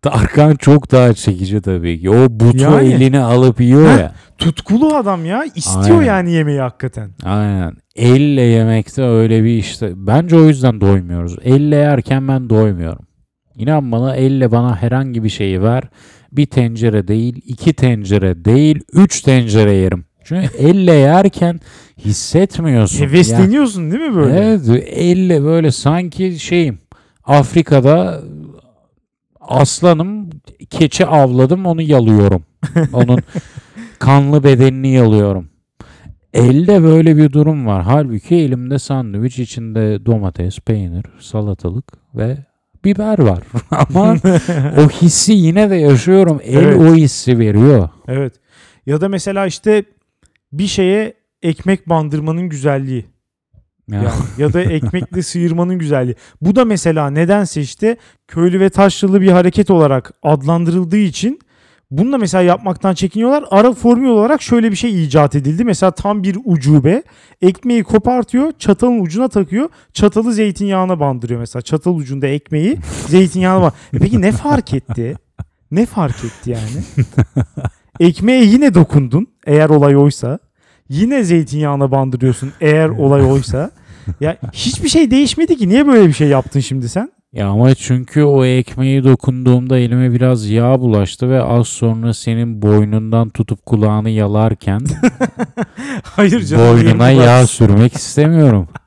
[0.02, 2.10] Tarkan çok daha çekici tabii ki.
[2.10, 2.92] O butu Yani.
[2.92, 3.98] eline alıp yiyor Heh.
[3.98, 4.14] ya.
[4.38, 5.44] Tutkulu adam ya.
[5.54, 6.06] istiyor Aynen.
[6.06, 7.10] yani yemeği hakikaten.
[7.24, 7.74] Aynen.
[7.96, 9.92] Elle yemekte öyle bir işte.
[9.96, 11.36] Bence o yüzden doymuyoruz.
[11.44, 13.06] Elle yerken ben doymuyorum.
[13.56, 15.82] İnan bana elle bana herhangi bir şeyi ver.
[16.32, 20.04] Bir tencere değil, iki tencere değil, üç tencere yerim.
[20.24, 21.60] Çünkü elle yerken
[21.98, 23.06] hissetmiyorsun.
[23.06, 24.38] Hevesleniyorsun değil mi böyle?
[24.38, 26.78] Evet elle böyle sanki şeyim
[27.24, 28.22] Afrika'da
[29.40, 30.30] aslanım
[30.70, 32.44] keçi avladım onu yalıyorum.
[32.92, 33.18] Onun
[33.98, 35.48] kanlı bedenini yalıyorum.
[36.32, 37.82] Elde böyle bir durum var.
[37.82, 42.36] Halbuki elimde sandviç içinde domates, peynir, salatalık ve
[42.86, 43.38] biber var.
[43.70, 44.16] Ama
[44.78, 46.40] o hissi yine de yaşıyorum.
[46.44, 46.80] El Evet.
[46.80, 47.88] o hissi veriyor.
[48.08, 48.34] Evet.
[48.86, 49.84] Ya da mesela işte
[50.52, 53.04] bir şeye ekmek bandırmanın güzelliği.
[53.90, 54.02] Ya.
[54.02, 54.10] Yani.
[54.38, 56.14] ya da ekmekle sıyırmanın güzelliği.
[56.40, 57.96] Bu da mesela nedense işte
[58.28, 61.40] köylü ve taşralı bir hareket olarak adlandırıldığı için
[61.90, 63.44] bunu da mesela yapmaktan çekiniyorlar.
[63.50, 65.64] Ara formül olarak şöyle bir şey icat edildi.
[65.64, 67.02] Mesela tam bir ucube.
[67.42, 69.68] Ekmeği kopartıyor, çatalın ucuna takıyor.
[69.92, 71.62] Çatalı zeytinyağına bandırıyor mesela.
[71.62, 72.78] Çatal ucunda ekmeği
[73.08, 73.74] zeytinyağına bak.
[73.94, 75.16] E peki ne fark etti?
[75.70, 77.06] Ne fark etti yani?
[78.00, 80.38] Ekmeğe yine dokundun eğer olay oysa.
[80.88, 83.70] Yine zeytinyağına bandırıyorsun eğer olay oysa.
[84.20, 85.68] Ya hiçbir şey değişmedi ki.
[85.68, 87.10] Niye böyle bir şey yaptın şimdi sen?
[87.36, 93.28] Ya ama çünkü o ekmeği dokunduğumda elime biraz yağ bulaştı ve az sonra senin boynundan
[93.28, 94.80] tutup kulağını yalarken
[96.02, 96.68] Hayır canım.
[96.68, 98.68] boynuna benim yağ sürmek istemiyorum.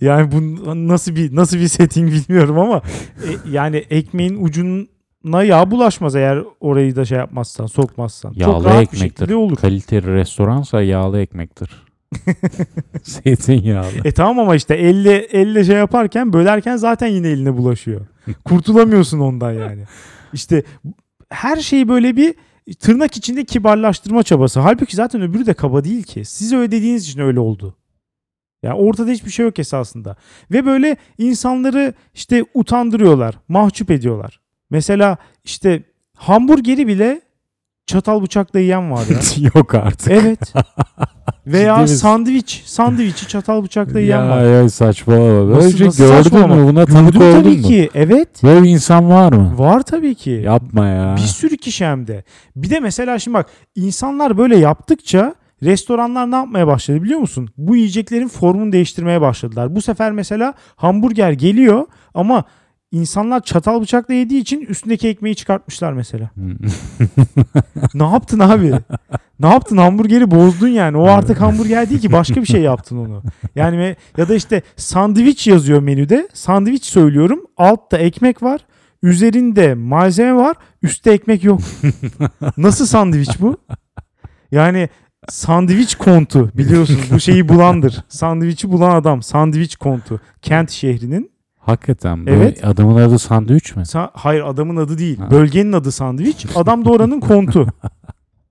[0.00, 0.38] Yani bu
[0.88, 2.76] nasıl bir nasıl bir setting bilmiyorum ama
[3.16, 8.30] e, yani ekmeğin ucuna yağ bulaşmaz eğer orayı da şey yapmazsan, sokmazsan.
[8.32, 9.08] Çok Yağlı rahat bir ekmektir.
[9.08, 9.56] şekilde olur.
[9.56, 11.70] Kaliteli restoransa yağlı ekmektir.
[13.02, 13.88] Zeytinyağlı.
[14.04, 18.06] E tamam ama işte elle elle şey yaparken bölerken zaten yine eline bulaşıyor.
[18.44, 19.84] Kurtulamıyorsun ondan yani.
[20.32, 20.62] İşte
[21.28, 22.34] her şeyi böyle bir
[22.80, 24.60] tırnak içinde kibarlaştırma çabası.
[24.60, 26.24] Halbuki zaten öbürü de kaba değil ki.
[26.24, 27.76] Siz öyle dediğiniz için öyle oldu.
[28.62, 30.16] Yani ortada hiçbir şey yok esasında.
[30.50, 34.40] Ve böyle insanları işte utandırıyorlar, mahcup ediyorlar.
[34.70, 35.82] Mesela işte
[36.16, 36.86] hamburgeri
[37.86, 39.18] çatal bıçakla yiyen var ya.
[39.54, 40.10] Yok artık.
[40.12, 40.52] Evet.
[41.46, 44.42] Veya Ciddi sandviç, sandviçi çatal bıçakla yiyen ya, var.
[44.44, 45.48] ya saçmalama.
[45.48, 46.54] Böyle Nasıl- bir nasıl gördün saçmalama?
[46.54, 46.68] mü?
[46.68, 47.62] Buna tanık Gördüm oldun tabii mu?
[47.68, 47.90] ki.
[47.94, 48.42] Evet.
[48.42, 49.58] Böyle insan var mı?
[49.58, 50.30] Var tabii ki.
[50.30, 51.14] Yapma ya.
[51.16, 52.24] Bir sürü kişi hem de.
[52.56, 57.48] Bir de mesela şimdi bak insanlar böyle yaptıkça restoranlar ne yapmaya başladı biliyor musun?
[57.58, 59.76] Bu yiyeceklerin formunu değiştirmeye başladılar.
[59.76, 62.44] Bu sefer mesela hamburger geliyor ama
[62.92, 66.30] insanlar çatal bıçakla yediği için üstündeki ekmeği çıkartmışlar mesela.
[67.94, 68.72] ne yaptın abi?
[69.40, 69.76] ne yaptın?
[69.76, 70.96] Hamburgeri bozdun yani.
[70.96, 73.22] O artık hamburger değil ki başka bir şey yaptın onu.
[73.54, 76.28] Yani ya da işte sandviç yazıyor menüde.
[76.32, 77.40] Sandviç söylüyorum.
[77.56, 78.60] Altta ekmek var.
[79.02, 80.56] Üzerinde malzeme var.
[80.82, 81.60] Üstte ekmek yok.
[82.56, 83.56] Nasıl sandviç bu?
[84.50, 84.88] Yani
[85.28, 88.04] sandviç kontu biliyorsun bu şeyi bulandır.
[88.08, 89.22] Sandviçi bulan adam.
[89.22, 90.20] Sandviç kontu.
[90.42, 91.35] Kent şehrinin.
[91.66, 92.26] Hakikaten.
[92.26, 92.64] Bu Evet.
[92.64, 93.82] Adamın adı sandviç mi?
[93.82, 95.18] Sa- Hayır adamın adı değil.
[95.18, 95.30] Ha.
[95.30, 96.46] Bölgenin adı sandviç.
[96.54, 97.66] Adam da oranın kontu.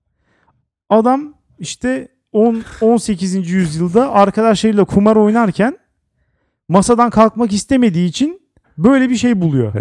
[0.90, 3.50] Adam işte 10 18.
[3.50, 5.78] yüzyılda arkadaşlarıyla kumar oynarken
[6.68, 8.40] masadan kalkmak istemediği için
[8.78, 9.72] böyle bir şey buluyor.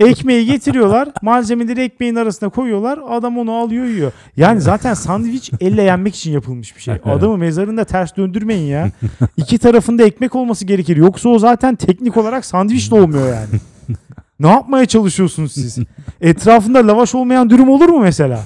[0.00, 1.08] Ekmeği getiriyorlar.
[1.22, 3.00] Malzemeleri ekmeğin arasına koyuyorlar.
[3.10, 4.12] Adam onu alıyor yiyor.
[4.36, 6.94] Yani zaten sandviç elle yenmek için yapılmış bir şey.
[7.04, 8.90] Adamı mezarında ters döndürmeyin ya.
[9.36, 10.96] İki tarafında ekmek olması gerekir.
[10.96, 13.60] Yoksa o zaten teknik olarak sandviç de olmuyor yani.
[14.40, 15.78] Ne yapmaya çalışıyorsunuz siz?
[16.20, 18.40] Etrafında lavaş olmayan dürüm olur mu mesela?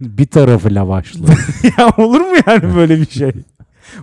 [0.00, 1.26] bir tarafı lavaşlı.
[1.78, 3.32] ya olur mu yani böyle bir şey?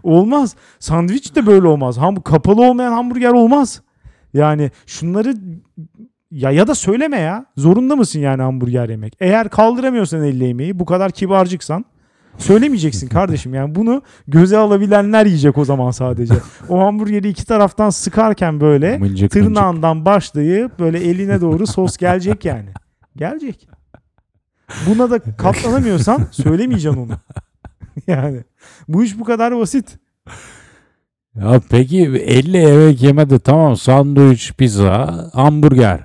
[0.04, 0.56] Olmaz.
[0.80, 1.98] Sandviç de böyle olmaz.
[1.98, 3.82] Ham kapalı olmayan hamburger olmaz.
[4.34, 5.34] Yani şunları
[6.32, 7.46] ya ya da söyleme ya.
[7.58, 9.14] Zorunda mısın yani hamburger yemek?
[9.20, 11.86] Eğer kaldıramıyorsan elle yemeği, bu kadar kibarcıksan
[12.38, 13.54] söylemeyeceksin kardeşim.
[13.54, 16.34] Yani bunu göze alabilenler yiyecek o zaman sadece.
[16.70, 19.32] O hamburgeri iki taraftan sıkarken böyle mıncık mıncık.
[19.32, 22.70] tırnağından başlayıp böyle eline doğru sos gelecek yani.
[23.16, 23.68] Gelecek.
[24.88, 27.12] Buna da katlanamıyorsan söylemeyeceksin onu.
[28.08, 28.44] yani
[28.88, 29.98] bu iş bu kadar basit.
[31.36, 36.00] Ya peki elle yemek yemedi tamam sandviç, pizza, hamburger.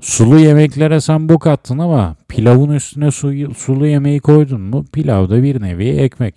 [0.00, 5.42] Sulu yemeklere sen bok attın ama pilavın üstüne su, sulu yemeği koydun mu pilav da
[5.42, 6.34] bir nevi ekmek.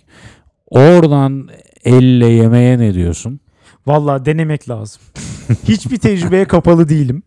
[0.66, 1.48] Oradan
[1.84, 3.40] elle yemeye ne diyorsun?
[3.86, 5.02] Vallahi denemek lazım.
[5.68, 7.22] Hiçbir tecrübeye kapalı değilim.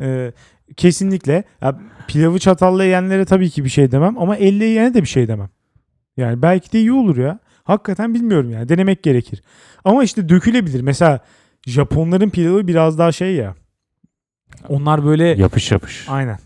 [0.00, 0.32] Ee,
[0.76, 1.44] kesinlikle.
[1.62, 1.78] Ya,
[2.08, 5.48] pilavı çatalla yiyenlere tabii ki bir şey demem ama elle yiyene de bir şey demem.
[6.16, 7.38] Yani belki de iyi olur ya.
[7.68, 8.68] Hakikaten bilmiyorum yani.
[8.68, 9.42] Denemek gerekir.
[9.84, 10.80] Ama işte dökülebilir.
[10.80, 11.20] Mesela
[11.66, 13.54] Japonların pilavı biraz daha şey ya.
[14.68, 16.06] Onlar böyle Yapış yapış.
[16.08, 16.38] aynen.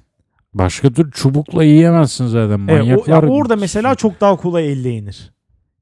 [0.54, 2.60] Başka tür çubukla yiyemezsin zaten.
[2.68, 3.22] Evet, o- Manyaklar.
[3.22, 5.32] ya orada mesela çok daha kolay elle yenir.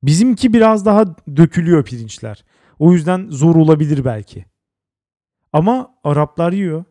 [0.02, 1.04] Bizimki biraz daha
[1.36, 2.44] dökülüyor pirinçler.
[2.78, 4.44] O yüzden zor olabilir belki.
[5.52, 6.84] Ama Araplar yiyor.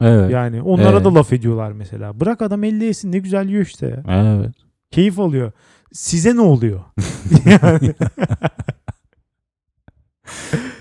[0.00, 0.30] Evet.
[0.30, 1.04] Yani onlara Evet.
[1.04, 2.20] da laf ediyorlar mesela.
[2.20, 4.02] Bırak adam elle yesin ne güzel yiyor işte ya.
[4.36, 4.54] Evet.
[4.90, 5.52] Keyif alıyor.
[5.92, 6.80] Size ne oluyor?
[7.46, 7.94] yani,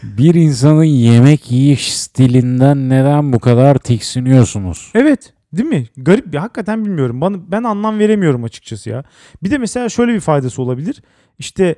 [0.03, 4.91] Bir insanın yemek yiyiş stilinden neden bu kadar tiksiniyorsunuz?
[4.95, 5.87] evet değil mi?
[5.97, 7.21] Garip bir hakikaten bilmiyorum.
[7.21, 9.03] Bana, ben anlam veremiyorum açıkçası ya.
[9.43, 11.01] Bir de mesela şöyle bir faydası olabilir.
[11.39, 11.75] İşte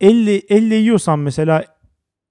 [0.00, 1.64] elle, elle yiyorsan mesela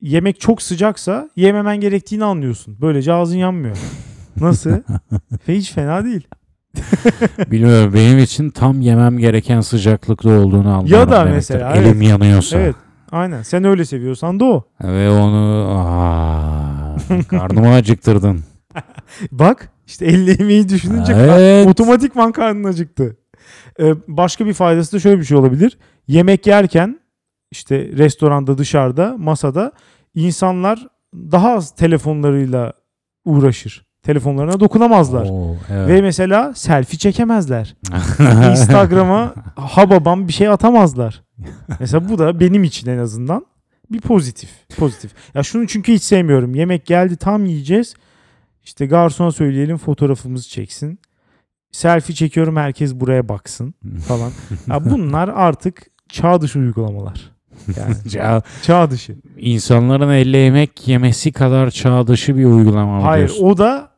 [0.01, 2.77] yemek çok sıcaksa yememen gerektiğini anlıyorsun.
[2.81, 3.77] Böylece ağzın yanmıyor.
[4.39, 4.71] Nasıl?
[5.47, 6.27] Hiç fena değil.
[7.51, 10.89] Bilmiyorum benim için tam yemem gereken sıcaklıkta olduğunu anlıyorum.
[10.89, 11.35] Ya da demektir.
[11.35, 12.57] mesela, Elim yanıyorsa.
[12.59, 12.75] Evet.
[13.11, 13.41] Aynen.
[13.41, 14.63] Sen öyle seviyorsan da o.
[14.83, 18.43] Ve onu aa, karnımı acıktırdın.
[19.31, 21.67] Bak işte elle yemeği düşününce Evet.
[21.67, 23.17] otomatikman karnın acıktı.
[23.79, 25.77] Ee, başka bir faydası da şöyle bir şey olabilir.
[26.07, 26.99] Yemek yerken
[27.51, 29.71] işte restoranda dışarıda masada
[30.15, 32.73] insanlar daha az telefonlarıyla
[33.25, 33.84] uğraşır.
[34.05, 35.27] Telefonlarına dokunamazlar.
[35.29, 35.87] Oo, evet.
[35.89, 37.75] Ve mesela selfie çekemezler.
[38.51, 41.23] Instagram'a ha babam bir şey atamazlar.
[41.79, 43.45] Mesela bu da benim için en azından
[43.91, 44.49] bir pozitif.
[44.77, 45.11] Pozitif.
[45.33, 46.55] Ya şunu çünkü hiç sevmiyorum.
[46.55, 47.93] Yemek geldi tam yiyeceğiz.
[48.63, 50.99] İşte garsona söyleyelim fotoğrafımızı çeksin.
[51.71, 53.73] Selfie çekiyorum herkes buraya baksın
[54.07, 54.31] falan.
[54.67, 57.31] Ya bunlar artık çağ dışı uygulamalar.
[57.77, 59.15] Yani Ya, çağ dışı.
[59.37, 63.45] insanların elle yemek yemesi kadar çağ dışı bir uygulama Hayır diyorsun?
[63.45, 63.94] o da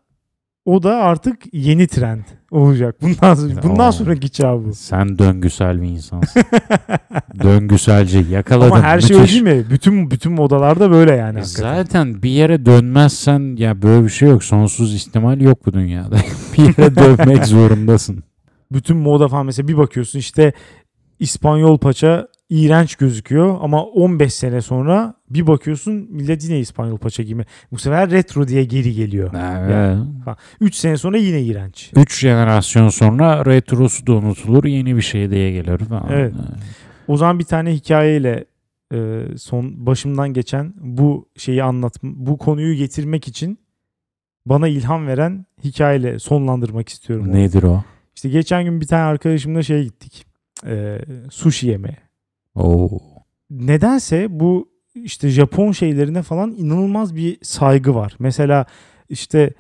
[0.67, 2.95] o da artık yeni trend olacak.
[3.01, 4.73] Bundan sonra, bundan sonraki çağ bu.
[4.73, 6.43] Sen döngüsel bir insansın.
[7.43, 8.71] Döngüselci yakaladın.
[8.71, 9.65] Ama her şey öyle mi?
[9.69, 11.39] Bütün bütün modalarda böyle yani.
[11.39, 11.75] hakikaten.
[11.75, 14.43] Zaten bir yere dönmezsen ya böyle bir şey yok.
[14.43, 16.15] Sonsuz ihtimal yok bu dünyada.
[16.57, 18.23] bir yere dönmek zorundasın.
[18.71, 20.53] Bütün moda falan mesela bir bakıyorsun işte
[21.19, 27.45] İspanyol paça iğrenç gözüküyor ama 15 sene sonra bir bakıyorsun millet yine İspanyol paça giyme.
[27.71, 29.33] Bu sefer retro diye geri geliyor.
[29.69, 29.97] Evet.
[30.61, 31.91] 3 sene sonra yine iğrenç.
[31.95, 34.63] Üç jenerasyon sonra retrosu da unutulur.
[34.65, 36.07] Yeni bir şey diye gelir falan.
[36.09, 36.33] Evet.
[37.07, 38.45] O zaman bir tane hikayeyle
[38.93, 43.59] e, son başımdan geçen bu şeyi anlat bu konuyu getirmek için
[44.45, 47.25] bana ilham veren hikayeyle sonlandırmak istiyorum.
[47.29, 47.33] onu.
[47.33, 47.83] Nedir o?
[48.15, 50.25] İşte geçen gün bir tane arkadaşımla şeye gittik.
[50.65, 52.06] E, sushi yemeye.
[52.57, 52.99] Oo.
[53.49, 58.15] Nedense bu işte Japon şeylerine falan inanılmaz bir saygı var.
[58.19, 58.65] Mesela
[59.09, 59.53] işte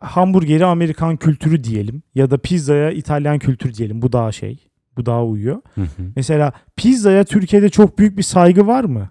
[0.00, 4.02] hamburgeri Amerikan kültürü diyelim ya da pizzaya İtalyan kültürü diyelim.
[4.02, 4.68] Bu daha şey.
[4.96, 5.62] Bu daha uyuyor.
[5.74, 6.02] Hı hı.
[6.16, 9.10] Mesela pizzaya Türkiye'de çok büyük bir saygı var mı?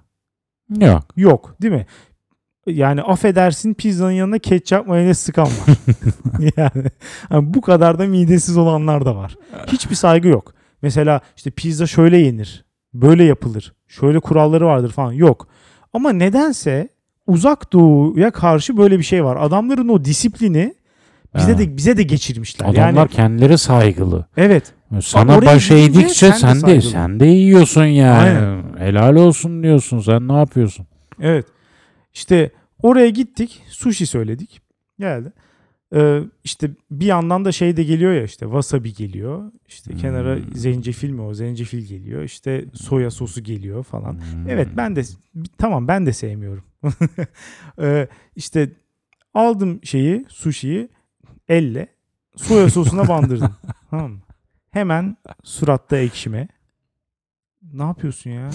[0.79, 1.03] Yok.
[1.15, 1.85] Yok değil mi?
[2.67, 5.77] Yani affedersin pizzanın yanına ketçap mayonez sıkan var.
[6.57, 6.87] yani,
[7.29, 9.35] hani bu kadar da midesiz olanlar da var.
[9.67, 10.53] Hiçbir saygı yok.
[10.81, 12.65] Mesela işte pizza şöyle yenir.
[12.93, 13.73] Böyle yapılır.
[13.87, 15.11] Şöyle kuralları vardır falan.
[15.11, 15.47] Yok.
[15.93, 16.89] Ama nedense
[17.27, 19.37] uzak doğuya karşı böyle bir şey var.
[19.39, 20.73] Adamların o disiplini
[21.35, 21.57] bize Ha.
[21.59, 22.65] de bize de geçirmişler.
[22.65, 24.25] Adamlar yani kendileri saygılı.
[24.37, 24.73] evet.
[25.01, 28.19] Sana baş eğdikçe sen de sen de sen de yiyorsun yani.
[28.29, 28.63] Aynen.
[28.77, 29.99] Helal olsun diyorsun.
[29.99, 30.87] Sen ne yapıyorsun?
[31.21, 31.45] Evet.
[32.13, 32.51] İşte
[32.83, 33.63] oraya gittik.
[33.69, 34.61] Sushi söyledik.
[34.99, 35.31] Geldi.
[35.95, 39.51] Ee, işte bir yandan da şey de geliyor ya işte wasabi geliyor.
[39.67, 40.55] İşte kenara Hmm.
[40.55, 41.33] zencefil mi o?
[41.33, 42.23] Zencefil geliyor.
[42.23, 44.13] İşte soya sosu geliyor falan.
[44.13, 44.49] Hmm.
[44.49, 45.01] Evet ben de
[45.57, 46.63] tamam ben de sevmiyorum.
[47.81, 48.69] ee, işte
[49.33, 50.89] aldım şeyi sushi'yi
[51.47, 51.87] elle
[52.35, 53.55] soya sosuna bandırdım.
[53.89, 54.19] tamam mı?
[54.71, 56.47] Hemen suratta ekşime.
[57.73, 58.49] Ne yapıyorsun ya?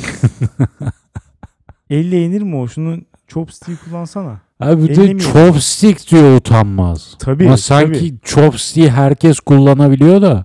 [1.91, 2.68] Elle yenir mi o?
[2.68, 4.41] Şunu chopstick kullansana.
[4.61, 7.14] Abi bir de chopstick diyor utanmaz.
[7.18, 7.46] Tabii.
[7.46, 8.18] Ama sanki tabii.
[8.24, 10.44] chopstick'i herkes kullanabiliyor da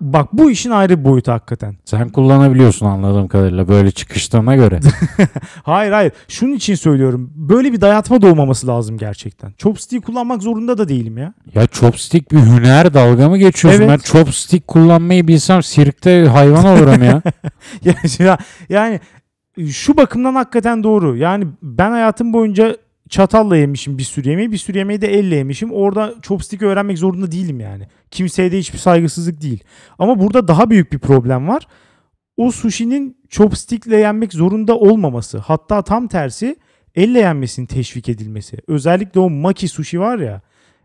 [0.00, 1.76] Bak bu işin ayrı bir boyutu hakikaten.
[1.84, 4.80] sen kullanabiliyorsun anladığım kadarıyla böyle çıkıştığına göre.
[5.62, 6.12] Hayır hayır.
[6.28, 7.30] Şunun için söylüyorum.
[7.34, 9.52] Böyle bir dayatma da olmaması lazım gerçekten.
[9.58, 11.34] Chopstick kullanmak zorunda da değilim ya.
[11.54, 13.80] ya chopstick bir hüner dalga mı geçiyorsun?
[13.82, 13.90] Evet.
[13.90, 16.92] Ben chopstick kullanmayı bilsem sirkte hayvan olurum.
[17.84, 18.38] Ya- ya-
[18.68, 19.00] yani
[19.70, 21.16] şu bakımdan hakikaten doğru.
[21.16, 22.76] Yani ben hayatım boyunca
[23.12, 24.52] çatalla yemişim bir sürü yemeği.
[24.52, 25.72] Bir sürü yemeği de elle yemişim.
[25.72, 27.86] Orada chopstick öğrenmek zorunda değilim yani.
[28.10, 29.64] Kimseye de hiçbir saygısızlık değil.
[29.98, 31.66] Ama burada daha büyük bir problem var.
[32.36, 35.38] O sushi'nin chopstickle yenmek zorunda olmaması.
[35.38, 36.56] Hatta tam tersi
[36.94, 38.56] elle yenmesinin teşvik edilmesi.
[38.66, 40.40] Özellikle o maki sushi var ya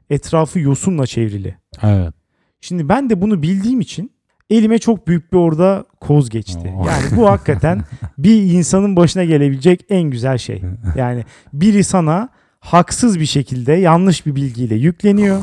[0.10, 1.56] etrafı yosunla çevrili.
[1.84, 2.14] evet.
[2.62, 4.12] Şimdi ben de bunu bildiğim için
[4.50, 6.74] elime çok büyük bir orada koz geçti.
[6.78, 6.88] Oo.
[6.88, 7.84] Yani bu hakikaten
[8.18, 10.62] bir insanın başına gelebilecek en güzel şey.
[10.95, 12.30] Yani biri sana
[12.60, 15.41] haksız bir şekilde yanlış bir bilgiyle yükleniyor.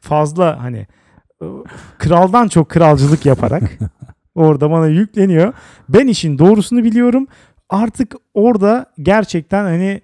[0.00, 0.86] Fazla hani
[1.42, 1.46] e,
[1.98, 3.62] kraldan çok kralcılık yaparak
[4.34, 5.52] orada bana yükleniyor.
[5.88, 7.26] Ben işin doğrusunu biliyorum.
[7.70, 10.00] Artık orada gerçekten hani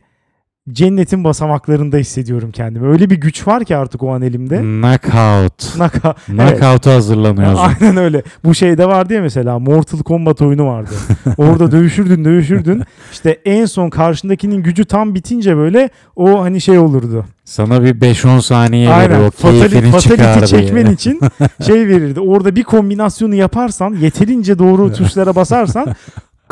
[0.72, 2.88] cennetin basamaklarında hissediyorum kendimi.
[2.88, 4.58] Öyle bir güç var ki artık o an elimde.
[4.58, 5.76] Knockout.
[5.80, 6.26] Evet.
[6.26, 7.64] Knockout'a hazırlanıyorsun.
[7.80, 8.22] Aynen öyle.
[8.44, 10.90] Bu şeyde vardı ya mesela Mortal Kombat oyunu vardı.
[11.36, 12.82] Orada dövüşürdün dövüşürdün.
[13.12, 17.24] İşte en son karşındakinin gücü tam bitince böyle o hani şey olurdu.
[17.44, 21.20] Sana bir 5-10 saniye verir o Fatali, fatality çekmen için
[21.66, 22.20] şey verirdi.
[22.20, 25.94] Orada bir kombinasyonu yaparsan yeterince doğru tuşlara basarsan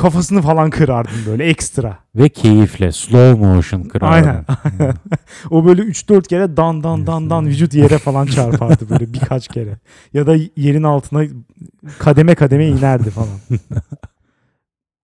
[0.02, 1.98] kafasını falan kırardın böyle ekstra.
[2.14, 2.92] Ve keyifle.
[2.92, 4.12] Slow motion kırardın.
[4.12, 4.44] Aynen.
[5.50, 9.78] o böyle 3-4 kere dan dan dan dan vücut yere falan çarpardı böyle birkaç kere.
[10.12, 11.24] Ya da yerin altına
[11.98, 13.28] kademe kademe inerdi falan.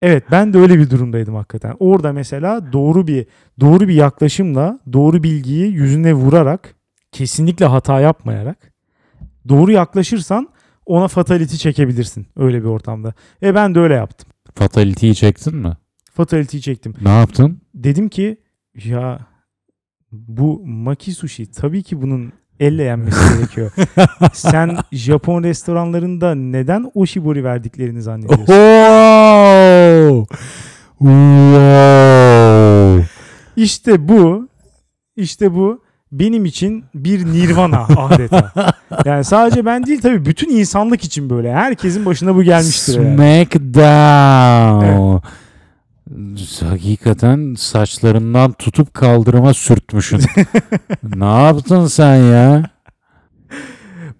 [0.01, 1.75] Evet ben de öyle bir durumdaydım hakikaten.
[1.79, 3.25] Orada mesela doğru bir
[3.59, 6.75] doğru bir yaklaşımla doğru bilgiyi yüzüne vurarak
[7.11, 8.73] kesinlikle hata yapmayarak
[9.49, 10.49] doğru yaklaşırsan
[10.85, 13.13] ona fatality çekebilirsin öyle bir ortamda.
[13.43, 14.29] E ben de öyle yaptım.
[14.59, 15.73] Fatality'yi çektin mi?
[16.13, 16.93] Fatality'yi çektim.
[17.01, 17.61] Ne yaptın?
[17.73, 18.37] Dedim ki
[18.83, 19.19] ya
[20.11, 23.71] bu maki sushi tabii ki bunun elle yenmesi gerekiyor.
[24.33, 28.45] Sen Japon restoranlarında neden oshibori verdiklerini zannediyorsun?
[28.45, 30.35] Wow!
[30.97, 33.05] Wow!
[33.55, 34.49] İşte bu
[35.15, 38.51] işte bu benim için bir nirvana adeta.
[39.05, 41.53] Yani sadece ben değil tabii bütün insanlık için böyle.
[41.53, 43.01] Herkesin başına bu gelmiştir.
[43.01, 43.15] yani.
[43.15, 45.17] Smackdown.
[46.69, 50.21] Hakikaten saçlarından tutup kaldırıma sürtmüşsün.
[51.15, 52.63] ne yaptın sen ya?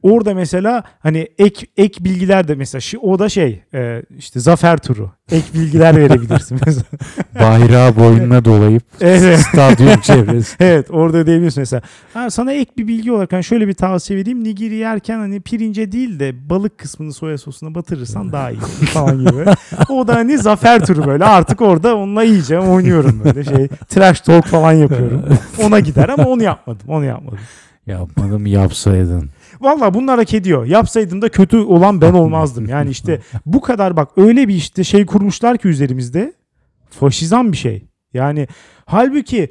[0.03, 4.77] Orada mesela hani ek ek bilgiler de mesela şi- o da şey e, işte zafer
[4.77, 5.11] turu.
[5.31, 6.85] Ek bilgiler verebilirsin mesela.
[7.41, 9.39] Bayrağı boynuna dolayıp Evet.
[9.39, 10.55] stadyum çevresi.
[10.59, 11.81] Evet orada diyebiliyorsun mesela.
[12.13, 14.43] Ha, sana ek bir bilgi olarak hani şöyle bir tavsiye vereyim.
[14.43, 18.59] Nigiri yerken hani pirince değil de balık kısmını soya sosuna batırırsan daha iyi
[18.93, 19.45] falan gibi.
[19.89, 23.67] O da hani zafer turu böyle artık orada onunla iyice oynuyorum böyle şey.
[23.89, 25.21] Trash talk falan yapıyorum.
[25.63, 26.87] Ona gider ama onu yapmadım.
[26.89, 27.39] Onu yapmadım.
[27.87, 29.29] Yapmadım yapsaydın.
[29.61, 30.65] Valla bunlar hak ediyor.
[30.65, 32.65] Yapsaydım da kötü olan ben olmazdım.
[32.65, 36.33] Yani işte bu kadar bak öyle bir işte şey kurmuşlar ki üzerimizde.
[36.89, 37.85] Faşizan bir şey.
[38.13, 38.47] Yani
[38.85, 39.49] halbuki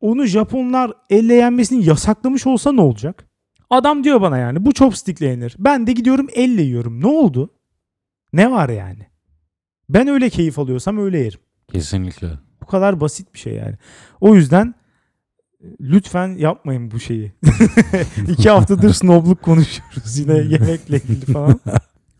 [0.00, 3.26] onu Japonlar elle yenmesini yasaklamış olsa ne olacak?
[3.70, 5.56] Adam diyor bana yani bu chopstickle yenir.
[5.58, 7.00] Ben de gidiyorum elle yiyorum.
[7.00, 7.50] Ne oldu?
[8.32, 9.06] Ne var yani?
[9.88, 11.40] Ben öyle keyif alıyorsam öyle yerim.
[11.72, 12.28] Kesinlikle.
[12.62, 13.74] Bu kadar basit bir şey yani.
[14.20, 14.74] O yüzden
[15.80, 17.32] lütfen yapmayın bu şeyi.
[18.28, 21.60] İki haftadır snobluk konuşuyoruz yine yemekle ilgili falan.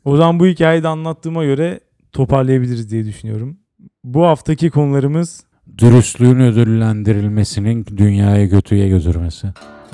[0.05, 1.81] O zaman bu hikayeyi de anlattığıma göre
[2.13, 3.57] toparlayabiliriz diye düşünüyorum.
[4.05, 5.41] Bu haftaki konularımız
[5.79, 9.47] Dürüstlüğün ödüllendirilmesinin dünyaya götüye götürmesi.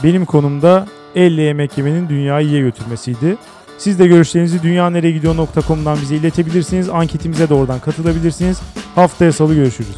[0.05, 3.37] benim konumda elle yemek yemenin dünyayı iyiye götürmesiydi.
[3.79, 6.89] Siz de görüşlerinizi dünyaneregidiyor.com'dan bize iletebilirsiniz.
[6.89, 8.61] Anketimize de oradan katılabilirsiniz.
[8.95, 9.97] Haftaya salı görüşürüz.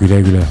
[0.00, 0.42] Güle güle.